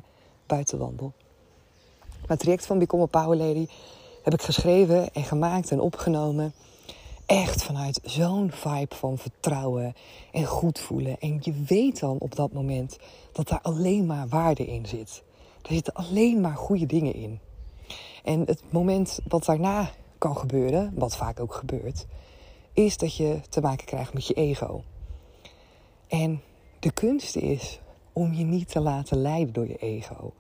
buiten 0.46 0.78
wandel. 0.78 1.14
Maar 2.10 2.28
het 2.28 2.40
traject 2.40 2.66
van 2.66 2.80
Become 2.80 3.04
a 3.04 3.06
Power 3.06 3.38
Lady 3.38 3.68
heb 4.24 4.34
ik 4.34 4.42
geschreven 4.42 5.14
en 5.14 5.24
gemaakt 5.24 5.72
en 5.72 5.80
opgenomen. 5.80 6.54
Echt 7.30 7.64
vanuit 7.64 8.00
zo'n 8.04 8.52
vibe 8.52 8.96
van 8.96 9.18
vertrouwen 9.18 9.94
en 10.32 10.46
goed 10.46 10.80
voelen. 10.80 11.20
En 11.20 11.38
je 11.42 11.54
weet 11.68 12.00
dan 12.00 12.18
op 12.20 12.36
dat 12.36 12.54
moment 12.54 12.98
dat 13.32 13.48
daar 13.48 13.62
alleen 13.62 14.06
maar 14.06 14.28
waarde 14.28 14.66
in 14.66 14.86
zit. 14.86 15.24
Er 15.62 15.74
zitten 15.74 15.94
alleen 15.94 16.42
maar 16.42 16.56
goede 16.56 16.86
dingen 16.86 17.14
in. 17.14 17.40
En 18.24 18.40
het 18.40 18.64
moment 18.70 19.20
wat 19.28 19.46
daarna 19.46 19.92
kan 20.18 20.38
gebeuren, 20.38 20.94
wat 20.96 21.16
vaak 21.16 21.40
ook 21.40 21.54
gebeurt, 21.54 22.06
is 22.74 22.98
dat 22.98 23.16
je 23.16 23.40
te 23.50 23.62
maken 23.62 23.86
krijgt 23.86 24.14
met 24.14 24.28
je 24.28 24.34
ego. 24.34 24.84
En 26.08 26.42
de 26.80 26.92
kunst 26.92 27.36
is 27.36 27.80
om 28.14 28.34
je 28.34 28.44
niet 28.44 28.70
te 28.70 28.80
laten 28.80 29.22
leiden 29.22 29.54
door 29.54 29.68
je 29.68 29.78
ego. 29.78 30.34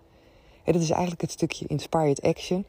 En 0.63 0.73
dat 0.73 0.81
is 0.81 0.89
eigenlijk 0.89 1.21
het 1.21 1.31
stukje 1.31 1.67
inspired 1.67 2.21
action. 2.21 2.65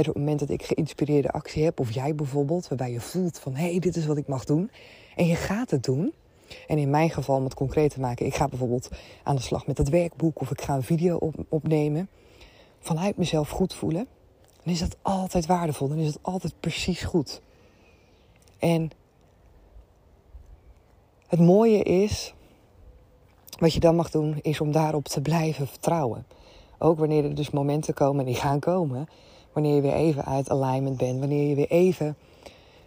Op 0.00 0.14
het 0.14 0.16
moment 0.16 0.38
dat 0.38 0.50
ik 0.50 0.62
geïnspireerde 0.62 1.30
actie 1.30 1.64
heb, 1.64 1.80
of 1.80 1.92
jij 1.92 2.14
bijvoorbeeld, 2.14 2.68
waarbij 2.68 2.92
je 2.92 3.00
voelt 3.00 3.38
van 3.38 3.54
hé, 3.54 3.70
hey, 3.70 3.78
dit 3.78 3.96
is 3.96 4.06
wat 4.06 4.16
ik 4.16 4.26
mag 4.26 4.44
doen. 4.44 4.70
En 5.16 5.26
je 5.26 5.34
gaat 5.34 5.70
het 5.70 5.82
doen. 5.82 6.12
En 6.66 6.78
in 6.78 6.90
mijn 6.90 7.10
geval, 7.10 7.36
om 7.36 7.44
het 7.44 7.54
concreet 7.54 7.90
te 7.90 8.00
maken, 8.00 8.26
ik 8.26 8.34
ga 8.34 8.48
bijvoorbeeld 8.48 8.88
aan 9.22 9.36
de 9.36 9.42
slag 9.42 9.66
met 9.66 9.78
het 9.78 9.88
werkboek 9.88 10.40
of 10.40 10.50
ik 10.50 10.60
ga 10.60 10.74
een 10.74 10.82
video 10.82 11.16
op, 11.16 11.34
opnemen. 11.48 12.08
Vanuit 12.80 13.16
mezelf 13.16 13.48
goed 13.48 13.74
voelen. 13.74 14.06
Dan 14.62 14.72
is 14.72 14.80
dat 14.80 14.96
altijd 15.02 15.46
waardevol. 15.46 15.88
Dan 15.88 15.98
is 15.98 16.06
het 16.06 16.18
altijd 16.22 16.54
precies 16.60 17.02
goed. 17.02 17.40
En 18.58 18.90
het 21.26 21.40
mooie 21.40 21.82
is, 21.82 22.34
wat 23.58 23.72
je 23.72 23.80
dan 23.80 23.96
mag 23.96 24.10
doen, 24.10 24.38
is 24.42 24.60
om 24.60 24.72
daarop 24.72 25.08
te 25.08 25.20
blijven 25.20 25.66
vertrouwen. 25.66 26.26
Ook 26.78 26.98
wanneer 26.98 27.24
er 27.24 27.34
dus 27.34 27.50
momenten 27.50 27.94
komen, 27.94 28.20
en 28.20 28.26
die 28.26 28.40
gaan 28.40 28.60
komen, 28.60 29.08
wanneer 29.54 29.74
je 29.74 29.80
weer 29.80 29.94
even 29.94 30.24
uit 30.24 30.50
alignment 30.50 30.96
bent, 30.96 31.18
wanneer 31.18 31.48
je 31.48 31.54
weer 31.54 31.70
even 31.70 32.16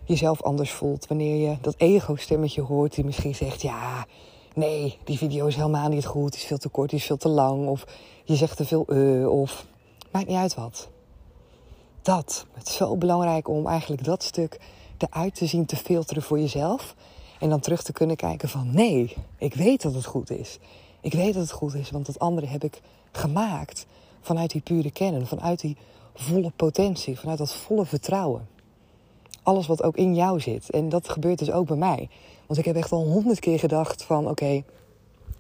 jezelf 0.03 0.41
anders 0.41 0.71
voelt, 0.71 1.07
wanneer 1.07 1.50
je 1.50 1.57
dat 1.62 1.75
ego-stemmetje 1.77 2.62
hoort 2.62 2.95
die 2.95 3.05
misschien 3.05 3.36
zegt: 3.36 3.62
Ja, 3.62 4.05
nee, 4.53 4.97
die 5.03 5.17
video 5.17 5.45
is 5.45 5.55
helemaal 5.55 5.89
niet 5.89 6.05
goed, 6.05 6.31
die 6.31 6.41
is 6.41 6.47
veel 6.47 6.57
te 6.57 6.69
kort, 6.69 6.89
die 6.89 7.00
is 7.00 7.05
veel 7.05 7.17
te 7.17 7.29
lang, 7.29 7.67
of 7.67 7.86
je 8.24 8.36
zegt 8.36 8.57
te 8.57 8.65
veel 8.65 8.86
uh, 8.88 9.29
of 9.29 9.65
maakt 10.12 10.27
niet 10.27 10.38
uit 10.38 10.55
wat. 10.55 10.89
Dat, 12.01 12.45
het 12.53 12.67
is 12.67 12.75
zo 12.75 12.95
belangrijk 12.95 13.47
om 13.47 13.67
eigenlijk 13.67 14.03
dat 14.03 14.24
stuk 14.24 14.59
eruit 14.97 15.36
te 15.36 15.45
zien 15.45 15.65
te 15.65 15.75
filteren 15.75 16.24
voor 16.24 16.39
jezelf. 16.39 16.95
En 17.39 17.50
dan 17.50 17.59
terug 17.59 17.83
te 17.83 17.91
kunnen 17.91 18.15
kijken 18.15 18.50
van 18.50 18.69
nee, 18.71 19.15
ik 19.38 19.53
weet 19.53 19.81
dat 19.81 19.93
het 19.93 20.05
goed 20.05 20.29
is. 20.29 20.59
Ik 21.01 21.13
weet 21.13 21.33
dat 21.33 21.43
het 21.43 21.51
goed 21.51 21.75
is, 21.75 21.89
want 21.89 22.05
dat 22.05 22.19
andere 22.19 22.47
heb 22.47 22.63
ik 22.63 22.81
gemaakt 23.12 23.86
vanuit 24.21 24.51
die 24.51 24.62
pure 24.62 24.91
kennen, 24.91 25.27
vanuit 25.27 25.59
die 25.59 25.77
volle 26.17 26.51
potentie, 26.55 27.19
vanuit 27.19 27.38
dat 27.38 27.53
volle 27.53 27.86
vertrouwen. 27.86 28.47
Alles 29.43 29.67
wat 29.67 29.83
ook 29.83 29.97
in 29.97 30.15
jou 30.15 30.39
zit. 30.39 30.69
En 30.69 30.89
dat 30.89 31.09
gebeurt 31.09 31.39
dus 31.39 31.51
ook 31.51 31.67
bij 31.67 31.77
mij. 31.77 32.09
Want 32.45 32.59
ik 32.59 32.65
heb 32.65 32.75
echt 32.75 32.91
al 32.91 33.05
honderd 33.05 33.39
keer 33.39 33.59
gedacht 33.59 34.03
van 34.03 34.29
oké, 34.29 34.63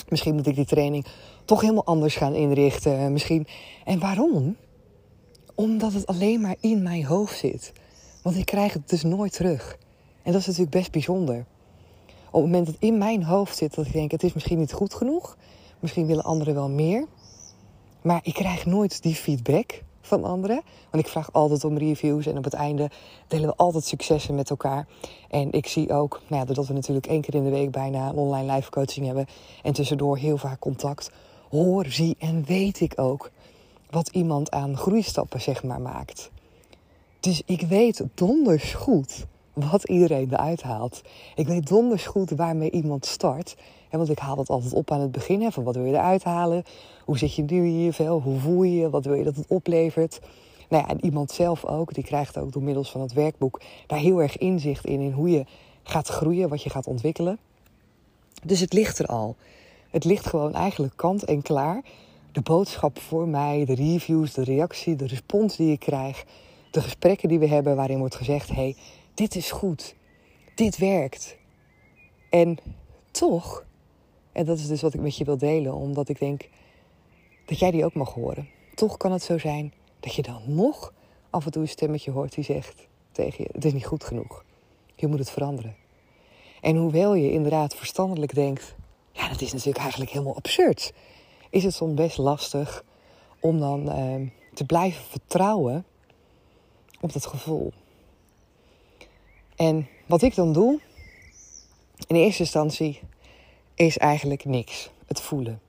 misschien 0.09 0.35
moet 0.35 0.47
ik 0.47 0.55
die 0.55 0.65
training 0.65 1.05
toch 1.45 1.61
helemaal 1.61 1.85
anders 1.85 2.15
gaan 2.15 2.33
inrichten. 2.33 3.13
Misschien. 3.13 3.47
En 3.85 3.99
waarom? 3.99 4.55
Omdat 5.55 5.93
het 5.93 6.07
alleen 6.07 6.41
maar 6.41 6.55
in 6.59 6.83
mijn 6.83 7.05
hoofd 7.05 7.37
zit. 7.37 7.73
Want 8.23 8.35
ik 8.35 8.45
krijg 8.45 8.73
het 8.73 8.89
dus 8.89 9.03
nooit 9.03 9.33
terug. 9.33 9.77
En 10.23 10.31
dat 10.31 10.41
is 10.41 10.47
natuurlijk 10.47 10.75
best 10.75 10.91
bijzonder. 10.91 11.45
Op 12.31 12.41
het 12.41 12.51
moment 12.51 12.65
dat 12.65 12.75
in 12.79 12.97
mijn 12.97 13.23
hoofd 13.23 13.57
zit 13.57 13.75
dat 13.75 13.85
ik 13.85 13.93
denk, 13.93 14.11
het 14.11 14.23
is 14.23 14.33
misschien 14.33 14.57
niet 14.57 14.73
goed 14.73 14.93
genoeg. 14.93 15.37
Misschien 15.79 16.05
willen 16.05 16.23
anderen 16.23 16.53
wel 16.53 16.69
meer. 16.69 17.05
Maar 18.01 18.19
ik 18.23 18.33
krijg 18.33 18.65
nooit 18.65 19.01
die 19.01 19.15
feedback 19.15 19.83
van 20.07 20.23
anderen. 20.23 20.61
Want 20.91 21.03
ik 21.03 21.11
vraag 21.11 21.33
altijd 21.33 21.63
om 21.63 21.77
reviews 21.77 22.25
en 22.25 22.37
op 22.37 22.43
het 22.43 22.53
einde 22.53 22.89
delen 23.27 23.49
we 23.49 23.55
altijd 23.55 23.83
successen 23.83 24.35
met 24.35 24.49
elkaar. 24.49 24.87
En 25.29 25.51
ik 25.51 25.67
zie 25.67 25.93
ook, 25.93 26.21
nou 26.27 26.41
ja, 26.41 26.45
doordat 26.45 26.67
we 26.67 26.73
natuurlijk 26.73 27.07
één 27.07 27.21
keer 27.21 27.35
in 27.35 27.43
de 27.43 27.49
week 27.49 27.71
bijna 27.71 28.09
een 28.09 28.15
online 28.15 28.53
live 28.53 28.69
coaching 28.69 29.05
hebben 29.05 29.25
en 29.63 29.73
tussendoor 29.73 30.17
heel 30.17 30.37
vaak 30.37 30.59
contact, 30.59 31.11
hoor, 31.49 31.85
zie 31.85 32.15
en 32.19 32.43
weet 32.43 32.79
ik 32.79 32.93
ook 32.95 33.31
wat 33.89 34.07
iemand 34.07 34.51
aan 34.51 34.77
groeistappen 34.77 35.41
zeg 35.41 35.63
maar 35.63 35.81
maakt. 35.81 36.31
Dus 37.19 37.41
ik 37.45 37.61
weet 37.61 38.03
donders 38.13 38.73
goed 38.73 39.25
wat 39.65 39.83
iedereen 39.83 40.27
eruit 40.31 40.61
haalt. 40.61 41.01
Ik 41.35 41.47
weet 41.47 41.67
donders 41.67 42.05
goed 42.05 42.29
waarmee 42.29 42.71
iemand 42.71 43.05
start. 43.05 43.55
want 43.89 44.09
ik 44.09 44.19
haal 44.19 44.35
dat 44.35 44.49
altijd 44.49 44.73
op 44.73 44.91
aan 44.91 45.01
het 45.01 45.11
begin. 45.11 45.51
van 45.51 45.63
wat 45.63 45.75
wil 45.75 45.85
je 45.85 45.93
eruit 45.93 46.23
halen? 46.23 46.63
Hoe 47.05 47.17
zit 47.17 47.35
je 47.35 47.43
nu 47.43 47.65
hier 47.65 47.93
veel? 47.93 48.21
Hoe 48.21 48.39
voel 48.39 48.63
je 48.63 48.75
je? 48.75 48.89
Wat 48.89 49.05
wil 49.05 49.13
je 49.13 49.23
dat 49.23 49.35
het 49.35 49.47
oplevert? 49.47 50.19
Nou 50.69 50.83
ja, 50.83 50.89
en 50.89 51.05
iemand 51.05 51.31
zelf 51.31 51.65
ook, 51.65 51.93
die 51.93 52.03
krijgt 52.03 52.37
ook 52.37 52.51
door 52.51 52.63
middels 52.63 52.91
van 52.91 53.01
het 53.01 53.13
werkboek 53.13 53.61
daar 53.87 53.99
heel 53.99 54.21
erg 54.21 54.37
inzicht 54.37 54.85
in, 54.85 54.99
in 54.99 55.11
hoe 55.11 55.29
je 55.29 55.45
gaat 55.83 56.07
groeien, 56.07 56.49
wat 56.49 56.63
je 56.63 56.69
gaat 56.69 56.87
ontwikkelen. 56.87 57.37
Dus 58.43 58.59
het 58.59 58.73
ligt 58.73 58.99
er 58.99 59.05
al. 59.05 59.35
Het 59.89 60.03
ligt 60.03 60.25
gewoon 60.25 60.53
eigenlijk 60.53 60.93
kant 60.95 61.23
en 61.23 61.41
klaar. 61.41 61.81
De 62.31 62.41
boodschap 62.41 62.99
voor 62.99 63.27
mij, 63.27 63.65
de 63.65 63.75
reviews, 63.75 64.33
de 64.33 64.43
reactie, 64.43 64.95
de 64.95 65.07
respons 65.07 65.55
die 65.55 65.71
ik 65.71 65.79
krijg, 65.79 66.25
de 66.71 66.81
gesprekken 66.81 67.29
die 67.29 67.39
we 67.39 67.47
hebben 67.47 67.75
waarin 67.75 67.99
wordt 67.99 68.15
gezegd: 68.15 68.49
hey, 68.49 68.75
dit 69.17 69.35
is 69.35 69.51
goed, 69.51 69.95
dit 70.55 70.77
werkt. 70.77 71.37
En 72.29 72.57
toch, 73.11 73.65
en 74.31 74.45
dat 74.45 74.57
is 74.57 74.67
dus 74.67 74.81
wat 74.81 74.93
ik 74.93 75.01
met 75.01 75.17
je 75.17 75.23
wil 75.23 75.37
delen, 75.37 75.73
omdat 75.73 76.09
ik 76.09 76.19
denk 76.19 76.49
dat 77.45 77.59
jij 77.59 77.71
die 77.71 77.85
ook 77.85 77.93
mag 77.93 78.13
horen. 78.13 78.49
Toch 78.75 78.97
kan 78.97 79.11
het 79.11 79.23
zo 79.23 79.37
zijn 79.37 79.73
dat 79.99 80.13
je 80.13 80.21
dan 80.21 80.41
nog 80.45 80.93
af 81.29 81.45
en 81.45 81.51
toe 81.51 81.61
een 81.61 81.67
stemmetje 81.67 82.11
hoort 82.11 82.33
die 82.33 82.43
zegt 82.43 82.87
tegen 83.11 83.43
je: 83.43 83.49
het 83.53 83.65
is 83.65 83.73
niet 83.73 83.85
goed 83.85 84.03
genoeg. 84.03 84.45
Je 84.95 85.07
moet 85.07 85.19
het 85.19 85.29
veranderen. 85.29 85.75
En 86.61 86.75
hoewel 86.75 87.13
je 87.13 87.31
inderdaad 87.31 87.75
verstandelijk 87.75 88.35
denkt: 88.35 88.75
ja, 89.11 89.27
dat 89.27 89.41
is 89.41 89.51
natuurlijk 89.51 89.79
eigenlijk 89.79 90.11
helemaal 90.11 90.35
absurd, 90.35 90.93
is 91.49 91.63
het 91.63 91.73
soms 91.73 91.93
best 91.93 92.17
lastig 92.17 92.83
om 93.39 93.59
dan 93.59 93.99
uh, 93.99 94.29
te 94.53 94.65
blijven 94.65 95.03
vertrouwen 95.03 95.85
op 97.01 97.13
dat 97.13 97.25
gevoel. 97.25 97.73
En 99.57 99.87
wat 100.05 100.21
ik 100.21 100.35
dan 100.35 100.53
doe, 100.53 100.79
in 102.07 102.15
eerste 102.15 102.41
instantie, 102.41 102.99
is 103.75 103.97
eigenlijk 103.97 104.45
niks. 104.45 104.89
Het 105.05 105.21
voelen. 105.21 105.61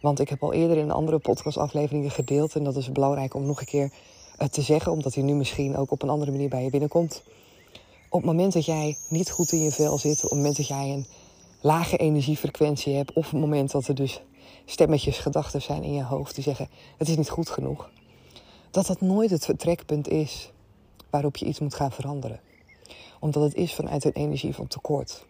Want 0.00 0.20
ik 0.20 0.28
heb 0.28 0.42
al 0.42 0.52
eerder 0.52 0.76
in 0.76 0.90
andere 0.90 1.18
podcastafleveringen 1.18 2.10
gedeeld, 2.10 2.54
en 2.54 2.64
dat 2.64 2.76
is 2.76 2.92
belangrijk 2.92 3.34
om 3.34 3.46
nog 3.46 3.60
een 3.60 3.66
keer 3.66 3.92
eh, 4.36 4.48
te 4.48 4.62
zeggen, 4.62 4.92
omdat 4.92 5.14
hij 5.14 5.22
nu 5.22 5.34
misschien 5.34 5.76
ook 5.76 5.90
op 5.90 6.02
een 6.02 6.08
andere 6.08 6.30
manier 6.30 6.48
bij 6.48 6.64
je 6.64 6.70
binnenkomt. 6.70 7.22
Op 8.08 8.20
het 8.20 8.30
moment 8.30 8.52
dat 8.52 8.64
jij 8.64 8.96
niet 9.08 9.30
goed 9.30 9.52
in 9.52 9.62
je 9.62 9.70
vel 9.70 9.98
zit, 9.98 10.24
op 10.24 10.30
het 10.30 10.38
moment 10.38 10.56
dat 10.56 10.66
jij 10.66 10.92
een 10.92 11.06
lage 11.60 11.96
energiefrequentie 11.96 12.94
hebt, 12.94 13.12
of 13.12 13.26
op 13.26 13.32
het 13.32 13.40
moment 13.40 13.70
dat 13.70 13.88
er 13.88 13.94
dus 13.94 14.20
stemmetjes, 14.64 15.18
gedachten 15.18 15.62
zijn 15.62 15.82
in 15.82 15.92
je 15.92 16.04
hoofd 16.04 16.34
die 16.34 16.44
zeggen: 16.44 16.68
het 16.96 17.08
is 17.08 17.16
niet 17.16 17.30
goed 17.30 17.50
genoeg, 17.50 17.90
dat 18.70 18.86
dat 18.86 19.00
nooit 19.00 19.30
het 19.30 19.44
vertrekpunt 19.44 20.08
is 20.08 20.50
waarop 21.10 21.36
je 21.36 21.46
iets 21.46 21.58
moet 21.58 21.74
gaan 21.74 21.92
veranderen. 21.92 22.40
Omdat 23.20 23.42
het 23.42 23.54
is 23.54 23.74
vanuit 23.74 24.04
een 24.04 24.12
energie 24.12 24.54
van 24.54 24.66
tekort. 24.66 25.26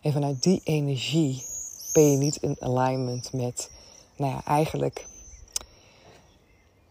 En 0.00 0.12
vanuit 0.12 0.42
die 0.42 0.60
energie 0.64 1.44
ben 1.92 2.10
je 2.10 2.16
niet 2.16 2.36
in 2.36 2.56
alignment 2.58 3.32
met, 3.32 3.70
nou 4.16 4.32
ja, 4.32 4.44
eigenlijk 4.44 5.06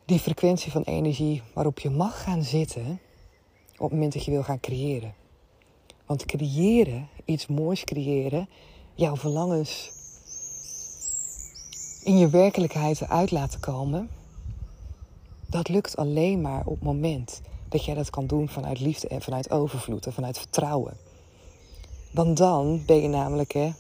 die 0.06 0.20
frequentie 0.20 0.72
van 0.72 0.82
energie 0.82 1.42
waarop 1.54 1.80
je 1.80 1.90
mag 1.90 2.24
gaan 2.24 2.44
zitten 2.44 3.00
op 3.74 3.90
het 3.90 3.92
moment 3.92 4.14
dat 4.14 4.26
je 4.26 4.32
wil 4.32 4.44
gaan 4.44 4.60
creëren. 4.60 5.14
Want 6.06 6.26
creëren, 6.26 7.08
iets 7.26 7.48
moois 7.48 7.84
creëren, 7.84 8.50
jouw 8.96 9.16
verlangens 9.16 9.92
in 12.04 12.18
je 12.18 12.30
werkelijkheid 12.30 13.02
eruit 13.02 13.32
laten 13.32 13.60
komen, 13.60 14.10
dat 15.46 15.70
lukt 15.70 15.98
alleen 15.98 16.42
maar 16.42 16.66
op 16.66 16.74
het 16.74 16.84
moment 16.84 17.42
dat 17.70 17.86
jij 17.86 17.96
dat 17.96 18.10
kan 18.10 18.28
doen 18.28 18.50
vanuit 18.50 18.80
liefde 18.80 19.08
en 19.08 19.22
vanuit 19.22 19.52
overvloed 19.52 20.06
en 20.06 20.14
vanuit 20.14 20.38
vertrouwen. 20.38 20.98
Want 22.12 22.38
dan 22.38 22.84
ben 22.86 23.02
je 23.02 23.08
namelijk, 23.08 23.52
hè, 23.52 23.72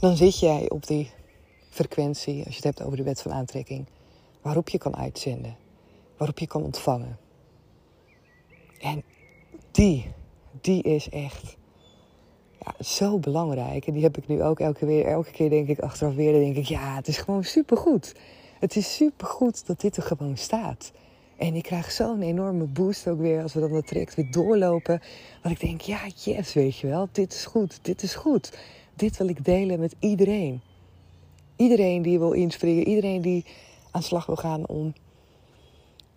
dan 0.00 0.16
zit 0.16 0.38
jij 0.38 0.70
op 0.70 0.86
die 0.86 1.10
frequentie, 1.70 2.36
als 2.36 2.48
je 2.48 2.54
het 2.54 2.64
hebt 2.64 2.82
over 2.82 2.96
de 2.96 3.02
wet 3.02 3.22
van 3.22 3.32
aantrekking, 3.32 3.86
waarop 4.42 4.68
je 4.68 4.78
kan 4.78 4.96
uitzenden, 4.96 5.56
waarop 6.16 6.38
je 6.38 6.46
kan 6.46 6.62
ontvangen. 6.62 7.18
En 8.80 9.02
die, 9.70 10.12
die 10.60 10.82
is 10.82 11.08
echt 11.08 11.56
ja, 12.60 12.84
zo 12.84 13.18
belangrijk. 13.18 13.86
En 13.86 13.92
die 13.92 14.02
heb 14.02 14.16
ik 14.16 14.28
nu 14.28 14.42
ook 14.42 14.60
elke, 14.60 14.86
weer, 14.86 15.06
elke 15.06 15.30
keer, 15.30 15.50
denk 15.50 15.68
ik, 15.68 15.80
achteraf 15.80 16.14
weer. 16.14 16.32
Denk 16.32 16.56
ik, 16.56 16.64
ja, 16.64 16.94
het 16.94 17.08
is 17.08 17.18
gewoon 17.18 17.44
supergoed. 17.44 18.14
Het 18.58 18.76
is 18.76 18.94
supergoed 18.96 19.66
dat 19.66 19.80
dit 19.80 19.96
er 19.96 20.02
gewoon 20.02 20.36
staat. 20.36 20.92
En 21.40 21.54
ik 21.54 21.62
krijg 21.62 21.90
zo'n 21.90 22.22
enorme 22.22 22.64
boost 22.64 23.08
ook 23.08 23.18
weer 23.20 23.42
als 23.42 23.52
we 23.52 23.60
dan 23.60 23.72
dat 23.72 23.86
traject 23.86 24.14
weer 24.14 24.30
doorlopen. 24.30 25.00
Dat 25.42 25.52
ik 25.52 25.60
denk, 25.60 25.80
ja, 25.80 26.00
yes, 26.14 26.52
weet 26.52 26.78
je 26.78 26.86
wel, 26.86 27.08
dit 27.12 27.32
is 27.32 27.44
goed, 27.44 27.78
dit 27.82 28.02
is 28.02 28.14
goed. 28.14 28.58
Dit 28.94 29.16
wil 29.16 29.28
ik 29.28 29.44
delen 29.44 29.80
met 29.80 29.94
iedereen. 29.98 30.60
Iedereen 31.56 32.02
die 32.02 32.18
wil 32.18 32.32
inspringen, 32.32 32.86
iedereen 32.86 33.20
die 33.20 33.44
aan 33.90 34.00
de 34.00 34.06
slag 34.06 34.26
wil 34.26 34.36
gaan 34.36 34.66
om 34.66 34.92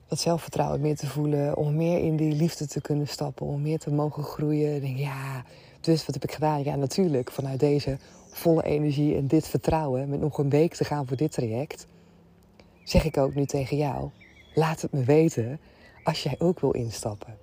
dat 0.07 0.19
zelfvertrouwen 0.19 0.81
meer 0.81 0.95
te 0.95 1.07
voelen, 1.07 1.57
om 1.57 1.75
meer 1.75 1.99
in 1.99 2.15
die 2.15 2.33
liefde 2.33 2.67
te 2.67 2.81
kunnen 2.81 3.07
stappen, 3.07 3.45
om 3.45 3.61
meer 3.61 3.79
te 3.79 3.91
mogen 3.91 4.23
groeien. 4.23 4.75
Ik 4.75 4.81
denk, 4.81 4.97
ja, 4.97 5.43
dus 5.81 6.05
wat 6.05 6.13
heb 6.13 6.23
ik 6.23 6.31
gedaan? 6.31 6.63
Ja, 6.63 6.75
natuurlijk, 6.75 7.31
vanuit 7.31 7.59
deze 7.59 7.97
volle 8.31 8.63
energie 8.63 9.15
en 9.15 9.27
dit 9.27 9.47
vertrouwen, 9.47 10.09
met 10.09 10.19
nog 10.19 10.37
een 10.37 10.49
week 10.49 10.73
te 10.73 10.83
gaan 10.83 11.07
voor 11.07 11.17
dit 11.17 11.31
traject, 11.31 11.87
zeg 12.83 13.05
ik 13.05 13.17
ook 13.17 13.35
nu 13.35 13.45
tegen 13.45 13.77
jou 13.77 14.09
Laat 14.53 14.81
het 14.81 14.91
me 14.91 15.03
weten 15.03 15.59
als 16.03 16.23
jij 16.23 16.35
ook 16.39 16.59
wil 16.59 16.71
instappen. 16.71 17.37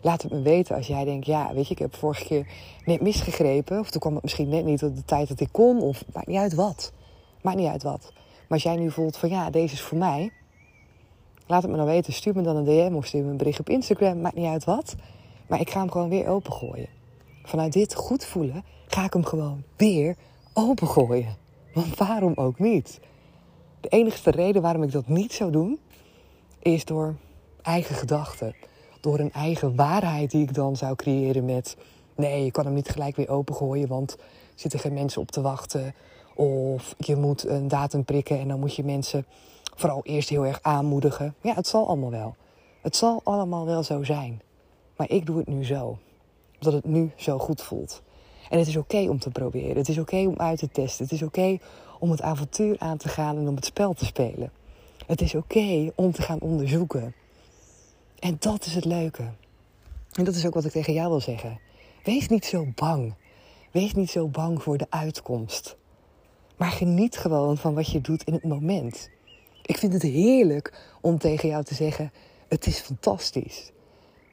Laat 0.00 0.22
het 0.22 0.32
me 0.32 0.42
weten 0.42 0.76
als 0.76 0.86
jij 0.86 1.04
denkt, 1.04 1.26
ja, 1.26 1.54
weet 1.54 1.66
je, 1.66 1.72
ik 1.72 1.78
heb 1.78 1.94
vorige 1.94 2.24
keer 2.24 2.46
net 2.84 3.00
misgegrepen. 3.00 3.78
Of 3.78 3.90
toen 3.90 4.00
kwam 4.00 4.14
het 4.14 4.22
misschien 4.22 4.48
net 4.48 4.64
niet 4.64 4.82
op 4.82 4.96
de 4.96 5.04
tijd 5.04 5.28
dat 5.28 5.40
ik 5.40 5.48
kon. 5.52 5.80
Of 5.80 6.04
maakt 6.12 6.26
niet 6.26 6.38
uit 6.38 6.54
wat. 6.54 6.92
Maakt 7.42 7.56
niet 7.56 7.68
uit 7.68 7.82
wat. 7.82 8.12
Maar 8.12 8.44
als 8.48 8.62
jij 8.62 8.76
nu 8.76 8.90
voelt 8.90 9.16
van, 9.16 9.28
ja, 9.28 9.50
deze 9.50 9.74
is 9.74 9.80
voor 9.80 9.98
mij. 9.98 10.32
Laat 11.46 11.62
het 11.62 11.70
me 11.70 11.76
dan 11.76 11.86
weten. 11.86 12.12
Stuur 12.12 12.34
me 12.34 12.42
dan 12.42 12.56
een 12.56 12.64
DM 12.64 12.94
of 12.94 13.06
stuur 13.06 13.24
me 13.24 13.30
een 13.30 13.36
bericht 13.36 13.60
op 13.60 13.68
Instagram. 13.68 14.20
Maakt 14.20 14.34
niet 14.34 14.46
uit 14.46 14.64
wat. 14.64 14.94
Maar 15.46 15.60
ik 15.60 15.70
ga 15.70 15.80
hem 15.80 15.90
gewoon 15.90 16.08
weer 16.08 16.28
opengooien. 16.28 16.88
Vanuit 17.42 17.72
dit 17.72 17.94
goed 17.94 18.24
voelen 18.24 18.64
ga 18.86 19.04
ik 19.04 19.12
hem 19.12 19.24
gewoon 19.24 19.62
weer 19.76 20.16
opengooien. 20.52 21.36
Want 21.74 21.96
waarom 21.96 22.32
ook 22.34 22.58
niet? 22.58 23.00
De 23.80 23.88
enige 23.88 24.30
reden 24.30 24.62
waarom 24.62 24.82
ik 24.82 24.92
dat 24.92 25.08
niet 25.08 25.32
zou 25.32 25.50
doen, 25.50 25.78
is 26.66 26.84
door 26.84 27.14
eigen 27.62 27.94
gedachten. 27.94 28.54
Door 29.00 29.18
een 29.18 29.32
eigen 29.32 29.76
waarheid 29.76 30.30
die 30.30 30.42
ik 30.42 30.54
dan 30.54 30.76
zou 30.76 30.94
creëren 30.94 31.44
met... 31.44 31.76
nee, 32.16 32.44
je 32.44 32.50
kan 32.50 32.64
hem 32.64 32.74
niet 32.74 32.88
gelijk 32.88 33.16
weer 33.16 33.28
opengooien, 33.28 33.88
want 33.88 34.12
er 34.12 34.18
zitten 34.54 34.80
geen 34.80 34.92
mensen 34.92 35.20
op 35.20 35.30
te 35.30 35.40
wachten. 35.40 35.94
Of 36.34 36.94
je 36.98 37.16
moet 37.16 37.46
een 37.46 37.68
datum 37.68 38.04
prikken 38.04 38.38
en 38.38 38.48
dan 38.48 38.60
moet 38.60 38.74
je 38.74 38.84
mensen 38.84 39.26
vooral 39.74 40.00
eerst 40.02 40.28
heel 40.28 40.46
erg 40.46 40.58
aanmoedigen. 40.62 41.34
Ja, 41.40 41.54
het 41.54 41.66
zal 41.66 41.88
allemaal 41.88 42.10
wel. 42.10 42.34
Het 42.82 42.96
zal 42.96 43.20
allemaal 43.24 43.66
wel 43.66 43.82
zo 43.82 44.02
zijn. 44.02 44.40
Maar 44.96 45.10
ik 45.10 45.26
doe 45.26 45.38
het 45.38 45.46
nu 45.48 45.64
zo. 45.64 45.98
Omdat 46.54 46.72
het 46.72 46.84
nu 46.84 47.10
zo 47.16 47.38
goed 47.38 47.62
voelt. 47.62 48.02
En 48.50 48.58
het 48.58 48.68
is 48.68 48.76
oké 48.76 49.08
om 49.08 49.18
te 49.18 49.30
proberen. 49.30 49.76
Het 49.76 49.88
is 49.88 49.98
oké 49.98 50.26
om 50.26 50.36
uit 50.36 50.58
te 50.58 50.68
testen. 50.68 51.04
Het 51.04 51.14
is 51.14 51.22
oké 51.22 51.58
om 51.98 52.10
het 52.10 52.22
avontuur 52.22 52.76
aan 52.78 52.96
te 52.96 53.08
gaan 53.08 53.36
en 53.36 53.48
om 53.48 53.54
het 53.54 53.64
spel 53.64 53.92
te 53.92 54.04
spelen. 54.04 54.50
Het 55.06 55.20
is 55.20 55.34
oké 55.34 55.92
om 55.94 56.12
te 56.12 56.22
gaan 56.22 56.40
onderzoeken. 56.40 57.14
En 58.18 58.36
dat 58.38 58.66
is 58.66 58.74
het 58.74 58.84
leuke. 58.84 59.22
En 60.12 60.24
dat 60.24 60.34
is 60.34 60.46
ook 60.46 60.54
wat 60.54 60.64
ik 60.64 60.70
tegen 60.70 60.92
jou 60.92 61.08
wil 61.08 61.20
zeggen. 61.20 61.60
Wees 62.04 62.28
niet 62.28 62.44
zo 62.44 62.66
bang. 62.74 63.14
Wees 63.70 63.94
niet 63.94 64.10
zo 64.10 64.28
bang 64.28 64.62
voor 64.62 64.76
de 64.76 64.86
uitkomst. 64.90 65.76
Maar 66.56 66.70
geniet 66.70 67.16
gewoon 67.16 67.56
van 67.56 67.74
wat 67.74 67.90
je 67.90 68.00
doet 68.00 68.24
in 68.24 68.32
het 68.32 68.44
moment. 68.44 69.10
Ik 69.62 69.78
vind 69.78 69.92
het 69.92 70.02
heerlijk 70.02 70.96
om 71.00 71.18
tegen 71.18 71.48
jou 71.48 71.64
te 71.64 71.74
zeggen: 71.74 72.12
Het 72.48 72.66
is 72.66 72.78
fantastisch. 72.78 73.72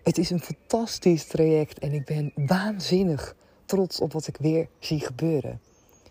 Het 0.03 0.17
is 0.17 0.29
een 0.29 0.41
fantastisch 0.41 1.25
traject 1.25 1.79
en 1.79 1.93
ik 1.93 2.05
ben 2.05 2.31
waanzinnig 2.35 3.35
trots 3.65 3.99
op 3.99 4.13
wat 4.13 4.27
ik 4.27 4.37
weer 4.37 4.67
zie 4.79 4.99
gebeuren. 4.99 5.61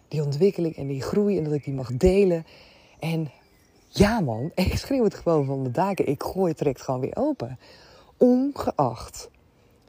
Die 0.09 0.23
ontwikkeling 0.23 0.77
en 0.77 0.87
die 0.87 1.03
groei 1.03 1.39
en 1.39 1.45
dat 1.45 1.53
ik 1.53 1.65
die 1.65 1.75
mag 1.75 1.93
delen. 1.93 2.47
En 2.99 3.31
ja 3.93 4.21
man, 4.21 4.51
ik 4.55 4.77
schreeuw 4.77 5.05
het 5.05 5.15
gewoon 5.15 5.45
van 5.45 5.63
de 5.63 5.71
daken. 5.71 6.09
Ik 6.09 6.23
gooi 6.23 6.49
het 6.49 6.59
direct 6.59 6.83
gewoon 6.83 7.01
weer 7.01 7.17
open. 7.17 7.59
Ongeacht 8.17 9.31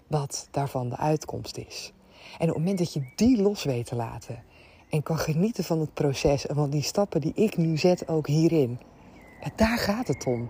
wat 0.07 0.47
daarvan 0.51 0.89
de 0.89 0.97
uitkomst 0.97 1.57
is. 1.57 1.93
En 2.37 2.49
op 2.49 2.55
het 2.55 2.57
moment 2.57 2.77
dat 2.77 2.93
je 2.93 3.11
die 3.15 3.41
los 3.41 3.63
weet 3.63 3.85
te 3.85 3.95
laten 3.95 4.43
en 4.89 5.03
kan 5.03 5.17
genieten 5.17 5.63
van 5.63 5.79
het 5.79 5.93
proces 5.93 6.47
en 6.47 6.55
van 6.55 6.69
die 6.69 6.81
stappen 6.81 7.21
die 7.21 7.33
ik 7.35 7.57
nu 7.57 7.77
zet 7.77 8.07
ook 8.07 8.27
hierin. 8.27 8.79
En 9.41 9.51
daar 9.55 9.77
gaat 9.77 10.07
het 10.07 10.25
om. 10.25 10.49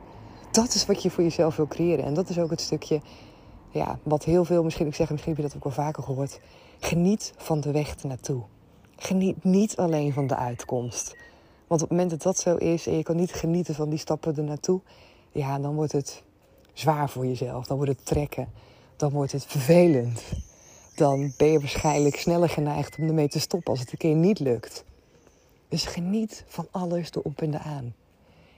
Dat 0.51 0.73
is 0.73 0.85
wat 0.85 1.03
je 1.03 1.09
voor 1.11 1.23
jezelf 1.23 1.55
wil 1.55 1.67
creëren. 1.67 2.05
En 2.05 2.13
dat 2.13 2.29
is 2.29 2.39
ook 2.39 2.49
het 2.49 2.61
stukje, 2.61 3.01
ja, 3.69 3.99
wat 4.03 4.23
heel 4.23 4.45
veel, 4.45 4.63
misschien 4.63 4.87
ik 4.87 4.95
zeg, 4.95 5.09
misschien 5.09 5.33
heb 5.33 5.41
je 5.41 5.47
dat 5.47 5.55
ook 5.55 5.63
wel 5.63 5.85
vaker 5.85 6.03
gehoord. 6.03 6.39
Geniet 6.79 7.33
van 7.37 7.61
de 7.61 7.71
weg 7.71 7.95
ernaartoe. 7.95 8.43
Geniet 8.95 9.43
niet 9.43 9.75
alleen 9.75 10.13
van 10.13 10.27
de 10.27 10.35
uitkomst. 10.35 11.15
Want 11.73 11.85
op 11.85 11.89
het 11.89 11.99
moment 11.99 12.23
dat 12.23 12.33
dat 12.35 12.43
zo 12.43 12.55
is 12.55 12.87
en 12.87 12.97
je 12.97 13.03
kan 13.03 13.15
niet 13.15 13.33
genieten 13.33 13.75
van 13.75 13.89
die 13.89 13.99
stappen 13.99 14.37
ernaartoe, 14.37 14.81
ja, 15.31 15.59
dan 15.59 15.75
wordt 15.75 15.91
het 15.91 16.23
zwaar 16.73 17.09
voor 17.09 17.25
jezelf. 17.25 17.65
Dan 17.65 17.77
wordt 17.77 17.91
het 17.91 18.05
trekken. 18.05 18.49
Dan 18.95 19.11
wordt 19.11 19.31
het 19.31 19.45
vervelend. 19.45 20.23
Dan 20.95 21.33
ben 21.37 21.47
je 21.47 21.59
waarschijnlijk 21.59 22.15
sneller 22.15 22.49
geneigd 22.49 22.97
om 22.97 23.07
ermee 23.07 23.27
te 23.27 23.39
stoppen 23.39 23.71
als 23.71 23.79
het 23.79 23.91
een 23.91 23.97
keer 23.97 24.15
niet 24.15 24.39
lukt. 24.39 24.83
Dus 25.69 25.85
geniet 25.85 26.43
van 26.47 26.67
alles 26.71 27.11
erop 27.11 27.41
en 27.41 27.59
aan. 27.59 27.95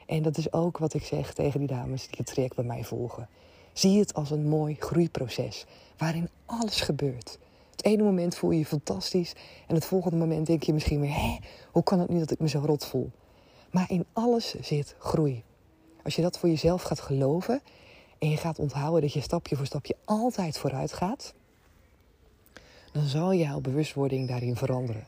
En 0.06 0.22
dat 0.22 0.38
is 0.38 0.54
ook 0.54 0.78
wat 0.78 0.94
ik 0.94 1.04
zeg 1.04 1.34
tegen 1.34 1.60
die 1.60 1.68
dames 1.68 2.02
die 2.08 2.18
het 2.18 2.28
traject 2.28 2.56
bij 2.56 2.66
mij 2.66 2.84
volgen. 2.84 3.30
Zie 3.74 4.00
het 4.00 4.14
als 4.14 4.32
een 4.32 4.48
mooi 4.48 4.76
groeiproces 4.80 5.66
waarin 5.98 6.30
alles 6.46 6.82
gebeurt. 6.82 7.38
Het 7.86 7.94
ene 7.94 8.04
moment 8.04 8.36
voel 8.36 8.52
je 8.52 8.58
je 8.58 8.66
fantastisch 8.66 9.34
en 9.68 9.76
het 9.76 9.86
volgende 9.86 10.18
moment 10.18 10.48
denk 10.48 10.64
je 10.64 10.74
misschien 10.74 11.00
weer: 11.00 11.14
hé, 11.14 11.38
hoe 11.72 11.84
kan 11.84 12.00
het 12.00 12.10
nu 12.10 12.20
dat 12.20 12.32
ik 12.32 12.40
me 12.40 12.48
zo 12.48 12.62
rot 12.66 12.86
voel? 12.86 13.12
Maar 13.72 13.92
in 13.92 14.06
alles 14.14 14.56
zit 14.62 14.96
groei. 15.00 15.44
Als 16.04 16.16
je 16.16 16.22
dat 16.22 16.40
voor 16.40 16.50
jezelf 16.50 16.82
gaat 16.82 17.00
geloven 17.00 17.62
en 18.20 18.30
je 18.30 18.38
gaat 18.38 18.60
onthouden 18.60 19.02
dat 19.02 19.14
je 19.14 19.22
stapje 19.22 19.56
voor 19.56 19.66
stapje 19.66 19.96
altijd 20.06 20.58
vooruit 20.58 20.94
gaat, 20.94 21.34
dan 22.92 23.04
zal 23.04 23.34
jouw 23.34 23.60
bewustwording 23.62 24.28
daarin 24.28 24.56
veranderen. 24.56 25.08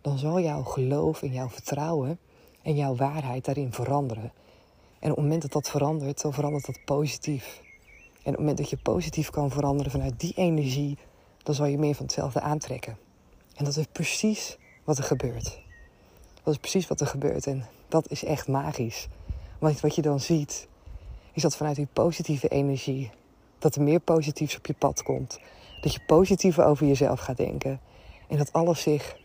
Dan 0.00 0.18
zal 0.18 0.40
jouw 0.40 0.62
geloof 0.62 1.22
en 1.22 1.32
jouw 1.32 1.48
vertrouwen 1.48 2.18
en 2.62 2.74
jouw 2.74 2.96
waarheid 2.96 3.44
daarin 3.44 3.72
veranderen. 3.72 4.32
En 4.98 5.10
op 5.10 5.16
het 5.16 5.24
moment 5.24 5.42
dat 5.42 5.52
dat 5.52 5.68
verandert, 5.68 6.22
dan 6.22 6.32
verandert 6.32 6.66
dat 6.66 6.84
positief. 6.84 7.60
En 8.12 8.18
op 8.18 8.24
het 8.24 8.38
moment 8.38 8.58
dat 8.58 8.70
je 8.70 8.76
positief 8.76 9.30
kan 9.30 9.50
veranderen 9.50 9.92
vanuit 9.92 10.20
die 10.20 10.32
energie, 10.36 10.98
dan 11.48 11.56
zal 11.56 11.66
je 11.66 11.78
meer 11.78 11.94
van 11.94 12.04
hetzelfde 12.04 12.40
aantrekken. 12.40 12.98
En 13.54 13.64
dat 13.64 13.76
is 13.76 13.86
precies 13.92 14.58
wat 14.84 14.98
er 14.98 15.04
gebeurt. 15.04 15.60
Dat 16.42 16.54
is 16.54 16.60
precies 16.60 16.86
wat 16.86 17.00
er 17.00 17.06
gebeurt. 17.06 17.46
En 17.46 17.66
dat 17.88 18.10
is 18.10 18.24
echt 18.24 18.48
magisch. 18.48 19.08
Want 19.58 19.80
wat 19.80 19.94
je 19.94 20.02
dan 20.02 20.20
ziet, 20.20 20.68
is 21.32 21.42
dat 21.42 21.56
vanuit 21.56 21.76
die 21.76 21.88
positieve 21.92 22.48
energie, 22.48 23.10
dat 23.58 23.74
er 23.74 23.82
meer 23.82 24.00
positiefs 24.00 24.56
op 24.56 24.66
je 24.66 24.74
pad 24.74 25.02
komt. 25.02 25.38
Dat 25.80 25.92
je 25.92 26.00
positiever 26.06 26.64
over 26.64 26.86
jezelf 26.86 27.20
gaat 27.20 27.36
denken. 27.36 27.80
En 28.26 28.38
dat 28.38 28.52
alles 28.52 28.82
zich 28.82 29.16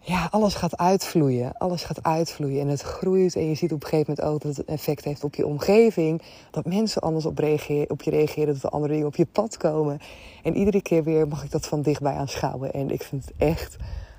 ja, 0.00 0.28
alles 0.30 0.54
gaat 0.54 0.76
uitvloeien. 0.76 1.52
Alles 1.58 1.84
gaat 1.84 2.02
uitvloeien 2.02 2.60
en 2.60 2.68
het 2.68 2.80
groeit. 2.80 3.36
En 3.36 3.48
je 3.48 3.54
ziet 3.54 3.72
op 3.72 3.82
een 3.82 3.88
gegeven 3.88 4.14
moment 4.16 4.34
ook 4.34 4.42
dat 4.42 4.56
het 4.56 4.66
effect 4.66 5.04
heeft 5.04 5.24
op 5.24 5.34
je 5.34 5.46
omgeving. 5.46 6.22
Dat 6.50 6.66
mensen 6.66 7.02
anders 7.02 7.26
op, 7.26 7.38
reageren, 7.38 7.90
op 7.90 8.02
je 8.02 8.10
reageren, 8.10 8.54
dat 8.54 8.62
er 8.62 8.70
andere 8.70 8.92
dingen 8.92 9.06
op 9.06 9.16
je 9.16 9.26
pad 9.26 9.56
komen. 9.56 9.98
En 10.42 10.56
iedere 10.56 10.82
keer 10.82 11.04
weer 11.04 11.28
mag 11.28 11.44
ik 11.44 11.50
dat 11.50 11.66
van 11.66 11.82
dichtbij 11.82 12.14
aanschouwen. 12.14 12.72
En 12.72 12.90
ik 12.90 13.02
vind 13.02 13.24
het 13.24 13.34
echt 13.36 13.76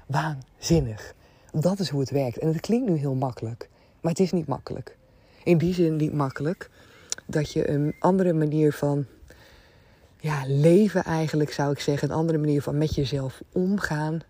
waanzinnig. 0.07 1.13
Dat 1.51 1.79
is 1.79 1.89
hoe 1.89 1.99
het 1.99 2.09
werkt. 2.09 2.37
En 2.37 2.47
het 2.47 2.59
klinkt 2.59 2.89
nu 2.89 2.97
heel 2.97 3.15
makkelijk, 3.15 3.69
maar 4.01 4.11
het 4.11 4.21
is 4.21 4.31
niet 4.31 4.47
makkelijk. 4.47 4.97
In 5.43 5.57
die 5.57 5.73
zin 5.73 5.95
niet 5.95 6.13
makkelijk 6.13 6.69
dat 7.25 7.51
je 7.51 7.69
een 7.69 7.95
andere 7.99 8.33
manier 8.33 8.73
van 8.73 9.05
ja, 10.19 10.43
leven 10.45 11.03
eigenlijk, 11.03 11.51
zou 11.51 11.71
ik 11.71 11.79
zeggen. 11.79 12.09
Een 12.09 12.15
andere 12.15 12.37
manier 12.37 12.61
van 12.61 12.77
met 12.77 12.95
jezelf 12.95 13.41
omgaan 13.53 14.21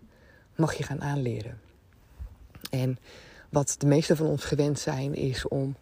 mag 0.60 0.74
je 0.74 0.82
gaan 0.82 1.02
aanleren. 1.02 1.60
En 2.70 2.98
wat 3.50 3.74
de 3.78 3.86
meeste 3.86 4.16
van 4.16 4.26
ons 4.26 4.44
gewend 4.44 4.78
zijn, 4.78 5.14
is 5.14 5.48
om 5.48 5.76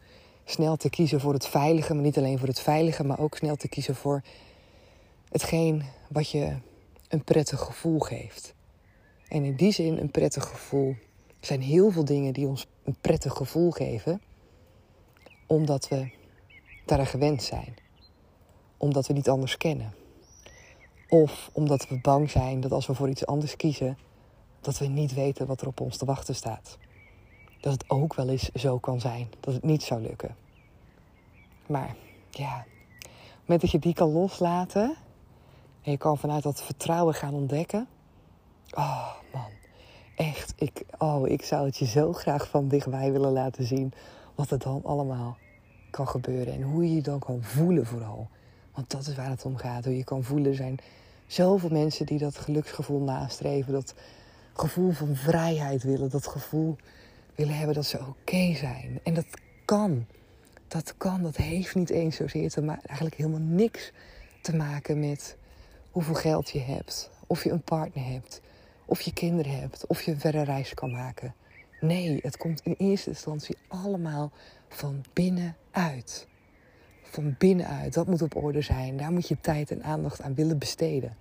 snel 0.45 0.77
te 0.77 0.91
kiezen 0.91 1.21
voor 1.21 1.33
het 1.33 1.47
veilige, 1.47 1.95
maar 1.95 2.03
niet 2.03 2.19
alleen 2.19 2.39
voor 2.39 2.49
het 2.49 2.61
veilige, 2.61 3.05
maar 3.05 3.19
ook 3.19 3.37
snel 3.37 3.57
te 3.57 3.69
kiezen 3.69 3.95
voor 3.95 4.23
hetgeen 5.29 5.83
wat 6.09 6.31
je 6.31 6.57
een 7.09 7.25
prettig 7.25 7.61
gevoel 7.61 7.99
geeft. 7.99 8.55
En 9.29 9.45
in 9.45 9.55
die 9.55 9.73
zin 9.73 9.99
een 9.99 10.11
prettig 10.11 10.45
gevoel 10.45 10.97
zijn 11.41 11.61
heel 11.61 11.91
veel 11.91 12.05
dingen 12.05 12.33
die 12.33 12.47
ons 12.47 12.67
een 12.85 12.97
prettig 13.01 13.33
gevoel 13.33 13.71
geven, 13.71 14.23
omdat 15.47 15.89
we 15.89 16.11
daar 16.87 17.07
gewend 17.07 17.43
zijn, 17.43 17.75
omdat 18.77 19.07
we 19.07 19.13
niet 19.13 19.29
anders 19.29 19.57
kennen. 19.57 19.95
Of 21.09 21.51
omdat 21.53 21.89
we 21.89 22.01
bang 22.01 22.31
zijn 22.31 22.61
dat 22.61 22.73
als 22.73 22.87
we 22.87 22.95
voor 22.95 23.09
iets 23.09 23.27
anders 23.27 23.57
kiezen, 23.57 23.99
dat 24.69 24.79
we 24.79 24.87
niet 24.87 25.15
weten 25.15 25.47
wat 25.47 25.61
er 25.61 25.67
op 25.67 25.81
ons 25.81 25.97
te 25.97 26.05
wachten 26.05 26.35
staat. 26.35 26.79
Dat 27.61 27.73
het 27.73 27.91
ook 27.91 28.15
wel 28.15 28.29
eens 28.29 28.51
zo 28.51 28.79
kan 28.79 29.01
zijn 29.01 29.29
dat 29.41 29.55
het 29.55 29.63
niet 29.63 29.83
zou 29.83 30.01
lukken. 30.01 30.37
Maar 31.67 31.97
ja, 32.31 32.65
moment 33.41 33.61
dat 33.61 33.71
je 33.71 33.79
die 33.79 33.95
kan 33.95 34.13
loslaten 34.13 34.97
en 35.83 35.91
je 35.91 35.97
kan 35.97 36.19
vanuit 36.19 36.43
dat 36.43 36.63
vertrouwen 36.63 37.15
gaan 37.15 37.35
ontdekken. 37.35 37.87
Oh 38.71 39.15
man, 39.33 39.51
echt, 40.17 40.53
ik, 40.57 40.85
oh, 40.99 41.29
ik 41.29 41.43
zou 41.43 41.67
het 41.67 41.77
je 41.77 41.87
zo 41.87 42.13
graag 42.13 42.49
van 42.49 42.69
dichtbij 42.69 43.13
willen 43.13 43.33
laten 43.33 43.65
zien 43.65 43.93
wat 44.35 44.51
er 44.51 44.59
dan 44.59 44.81
allemaal 44.85 45.37
kan 45.91 46.09
gebeuren 46.09 46.55
en 46.55 46.63
hoe 46.63 46.89
je 46.89 46.95
je 46.95 47.03
dan 47.03 47.19
kan 47.19 47.43
voelen 47.43 47.87
vooral. 47.87 48.29
Want 48.75 48.91
dat 48.91 49.07
is 49.07 49.15
waar 49.15 49.31
het 49.31 49.45
om 49.45 49.57
gaat, 49.57 49.85
hoe 49.85 49.97
je 49.97 50.05
kan 50.05 50.25
voelen. 50.25 50.51
Er 50.51 50.57
zijn 50.57 50.79
zoveel 51.27 51.71
mensen 51.71 52.07
die 52.07 52.19
dat 52.19 52.39
geluksgevoel 52.39 53.01
nastreven, 53.01 53.73
dat 53.73 53.95
gevoel 54.61 54.91
van 54.91 55.17
vrijheid 55.17 55.83
willen. 55.83 56.11
Dat 56.11 56.27
gevoel 56.27 56.77
willen 57.35 57.57
hebben 57.57 57.75
dat 57.75 57.87
ze 57.87 57.99
oké 57.99 58.55
zijn. 58.55 59.01
En 59.03 59.15
dat 59.15 59.27
kan. 59.65 60.07
Dat 60.69 60.95
kan. 60.97 61.23
Dat 61.23 61.37
heeft 61.37 61.75
niet 61.75 61.91
eens 61.91 62.17
zozeer 62.17 62.51
te 62.51 62.63
maken, 62.63 62.87
eigenlijk 62.87 63.17
helemaal 63.17 63.41
niks 63.41 63.93
te 64.41 64.57
maken 64.57 65.01
met 65.01 65.37
hoeveel 65.91 66.15
geld 66.15 66.51
je 66.51 66.61
hebt. 66.61 67.11
Of 67.27 67.45
je 67.45 67.51
een 67.51 67.63
partner 67.63 68.05
hebt. 68.05 68.41
Of 68.85 69.01
je 69.01 69.13
kinderen 69.13 69.61
hebt. 69.61 69.87
Of 69.87 70.03
je 70.03 70.11
een 70.11 70.21
verre 70.21 70.43
reis 70.43 70.75
kan 70.75 70.91
maken. 70.91 71.35
Nee, 71.81 72.19
het 72.23 72.37
komt 72.37 72.61
in 72.65 72.75
eerste 72.79 73.09
instantie 73.09 73.57
allemaal 73.69 74.31
van 74.69 75.05
binnenuit. 75.13 76.27
Van 77.03 77.35
binnenuit. 77.39 77.95
Dat 77.95 78.07
moet 78.07 78.23
op 78.23 78.37
orde 78.37 78.61
zijn. 78.61 78.97
Daar 78.97 79.13
moet 79.13 79.29
je 79.29 79.41
tijd 79.41 79.71
en 79.71 79.83
aandacht 79.83 80.21
aan 80.21 80.35
willen 80.35 80.59
besteden. 80.59 81.17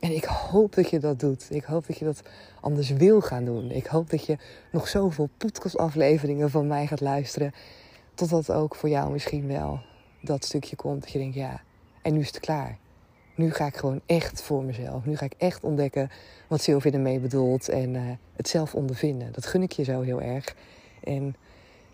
En 0.00 0.14
ik 0.14 0.24
hoop 0.24 0.74
dat 0.74 0.90
je 0.90 0.98
dat 0.98 1.20
doet. 1.20 1.46
Ik 1.50 1.64
hoop 1.64 1.86
dat 1.86 1.98
je 1.98 2.04
dat 2.04 2.22
anders 2.60 2.90
wil 2.90 3.20
gaan 3.20 3.44
doen. 3.44 3.70
Ik 3.70 3.86
hoop 3.86 4.10
dat 4.10 4.26
je 4.26 4.36
nog 4.72 4.88
zoveel 4.88 5.28
podcastafleveringen 5.36 6.50
van 6.50 6.66
mij 6.66 6.86
gaat 6.86 7.00
luisteren. 7.00 7.52
Totdat 8.14 8.52
ook 8.52 8.74
voor 8.74 8.88
jou 8.88 9.12
misschien 9.12 9.46
wel 9.46 9.80
dat 10.20 10.44
stukje 10.44 10.76
komt 10.76 11.00
dat 11.00 11.10
je 11.10 11.18
denkt, 11.18 11.34
ja, 11.34 11.62
en 12.02 12.12
nu 12.12 12.20
is 12.20 12.26
het 12.26 12.40
klaar. 12.40 12.78
Nu 13.34 13.50
ga 13.52 13.66
ik 13.66 13.76
gewoon 13.76 14.00
echt 14.06 14.42
voor 14.42 14.64
mezelf. 14.64 15.04
Nu 15.04 15.16
ga 15.16 15.24
ik 15.24 15.34
echt 15.38 15.64
ontdekken 15.64 16.10
wat 16.48 16.62
Sylvie 16.62 16.92
ermee 16.92 17.18
bedoelt 17.18 17.68
en 17.68 17.94
uh, 17.94 18.02
het 18.36 18.48
zelf 18.48 18.74
ondervinden. 18.74 19.32
Dat 19.32 19.46
gun 19.46 19.62
ik 19.62 19.72
je 19.72 19.84
zo 19.84 20.00
heel 20.00 20.20
erg. 20.20 20.54
En 21.04 21.36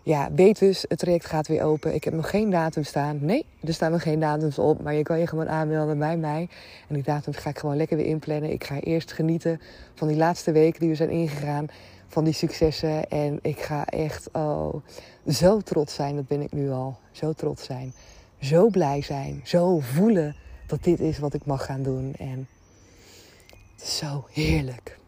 ja, 0.05 0.33
weet 0.33 0.59
dus, 0.59 0.85
het 0.89 0.99
traject 0.99 1.27
gaat 1.27 1.49
weer 1.49 1.63
open. 1.63 1.95
Ik 1.95 2.05
heb 2.05 2.15
nog 2.15 2.31
geen 2.31 2.51
datum 2.51 2.85
staan. 2.85 3.19
Nee, 3.21 3.47
er 3.63 3.75
staan 3.75 3.91
nog 3.91 4.03
geen 4.03 4.21
datums 4.21 4.59
op. 4.59 4.83
Maar 4.83 4.95
je 4.95 5.03
kan 5.03 5.19
je 5.19 5.27
gewoon 5.27 5.49
aanmelden 5.49 5.99
bij 5.99 6.17
mij. 6.17 6.49
En 6.89 6.95
die 6.95 7.03
datums 7.03 7.37
ga 7.37 7.51
ik 7.51 7.59
gewoon 7.59 7.77
lekker 7.77 7.97
weer 7.97 8.07
inplannen. 8.07 8.53
Ik 8.53 8.65
ga 8.65 8.81
eerst 8.81 9.13
genieten 9.13 9.61
van 9.95 10.09
die 10.09 10.17
laatste 10.17 10.53
weken 10.53 10.81
die 10.81 10.89
we 10.89 10.95
zijn 10.95 11.11
ingegaan. 11.11 11.67
Van 12.07 12.25
die 12.25 12.33
successen. 12.33 13.09
En 13.09 13.39
ik 13.43 13.61
ga 13.61 13.87
echt, 13.87 14.29
oh, 14.33 14.75
zo 15.29 15.61
trots 15.61 15.95
zijn. 15.95 16.17
Dat 16.17 16.27
ben 16.27 16.41
ik 16.41 16.53
nu 16.53 16.71
al. 16.71 16.97
Zo 17.11 17.33
trots 17.33 17.65
zijn. 17.65 17.93
Zo 18.41 18.69
blij 18.69 19.03
zijn. 19.03 19.41
Zo 19.45 19.79
voelen 19.79 20.37
dat 20.67 20.85
dit 20.85 21.01
is 21.01 21.19
wat 21.19 21.35
ik 21.35 21.47
mag 21.47 21.65
gaan 21.65 21.83
doen. 21.83 22.15
En 22.19 22.49
het 23.75 23.83
is 23.83 23.97
zo 23.97 24.27
heerlijk. 24.31 24.99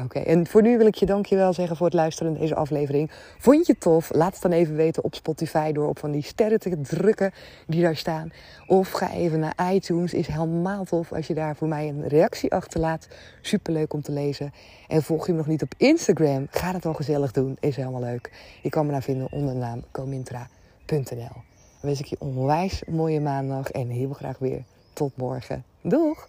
Oké, 0.00 0.18
en 0.18 0.46
voor 0.46 0.62
nu 0.62 0.78
wil 0.78 0.86
ik 0.86 0.94
je 0.94 1.06
dankjewel 1.06 1.52
zeggen 1.52 1.76
voor 1.76 1.86
het 1.86 1.94
luisteren 1.94 2.32
naar 2.32 2.40
deze 2.40 2.54
aflevering. 2.54 3.10
Vond 3.38 3.66
je 3.66 3.72
het 3.72 3.80
tof? 3.80 4.10
Laat 4.14 4.32
het 4.32 4.42
dan 4.42 4.52
even 4.52 4.76
weten 4.76 5.04
op 5.04 5.14
Spotify 5.14 5.72
door 5.72 5.88
op 5.88 5.98
van 5.98 6.10
die 6.10 6.22
sterren 6.22 6.60
te 6.60 6.80
drukken 6.80 7.32
die 7.66 7.82
daar 7.82 7.96
staan. 7.96 8.32
Of 8.66 8.90
ga 8.90 9.12
even 9.12 9.38
naar 9.38 9.72
iTunes. 9.72 10.14
Is 10.14 10.26
helemaal 10.26 10.84
tof 10.84 11.12
als 11.12 11.26
je 11.26 11.34
daar 11.34 11.56
voor 11.56 11.68
mij 11.68 11.88
een 11.88 12.08
reactie 12.08 12.52
achterlaat. 12.52 13.08
Superleuk 13.40 13.92
om 13.92 14.02
te 14.02 14.12
lezen. 14.12 14.52
En 14.88 15.02
volg 15.02 15.26
je 15.26 15.32
me 15.32 15.38
nog 15.38 15.46
niet 15.46 15.62
op 15.62 15.74
Instagram? 15.76 16.46
Ga 16.50 16.72
dat 16.72 16.82
dan 16.82 16.96
gezellig 16.96 17.32
doen. 17.32 17.56
Is 17.60 17.76
helemaal 17.76 18.00
leuk. 18.00 18.30
Je 18.62 18.68
kan 18.68 18.86
me 18.86 18.92
daar 18.92 19.02
vinden 19.02 19.32
onder 19.32 19.54
de 19.54 19.60
naam 19.60 19.82
comintra.nl. 19.90 21.06
Dan 21.16 21.90
wens 21.90 22.00
ik 22.00 22.06
je 22.06 22.16
onwijs 22.18 22.82
mooie 22.90 23.20
maandag 23.20 23.70
en 23.70 23.88
heel 23.88 24.12
graag 24.12 24.38
weer 24.38 24.64
tot 24.92 25.16
morgen. 25.16 25.64
Doeg! 25.80 26.28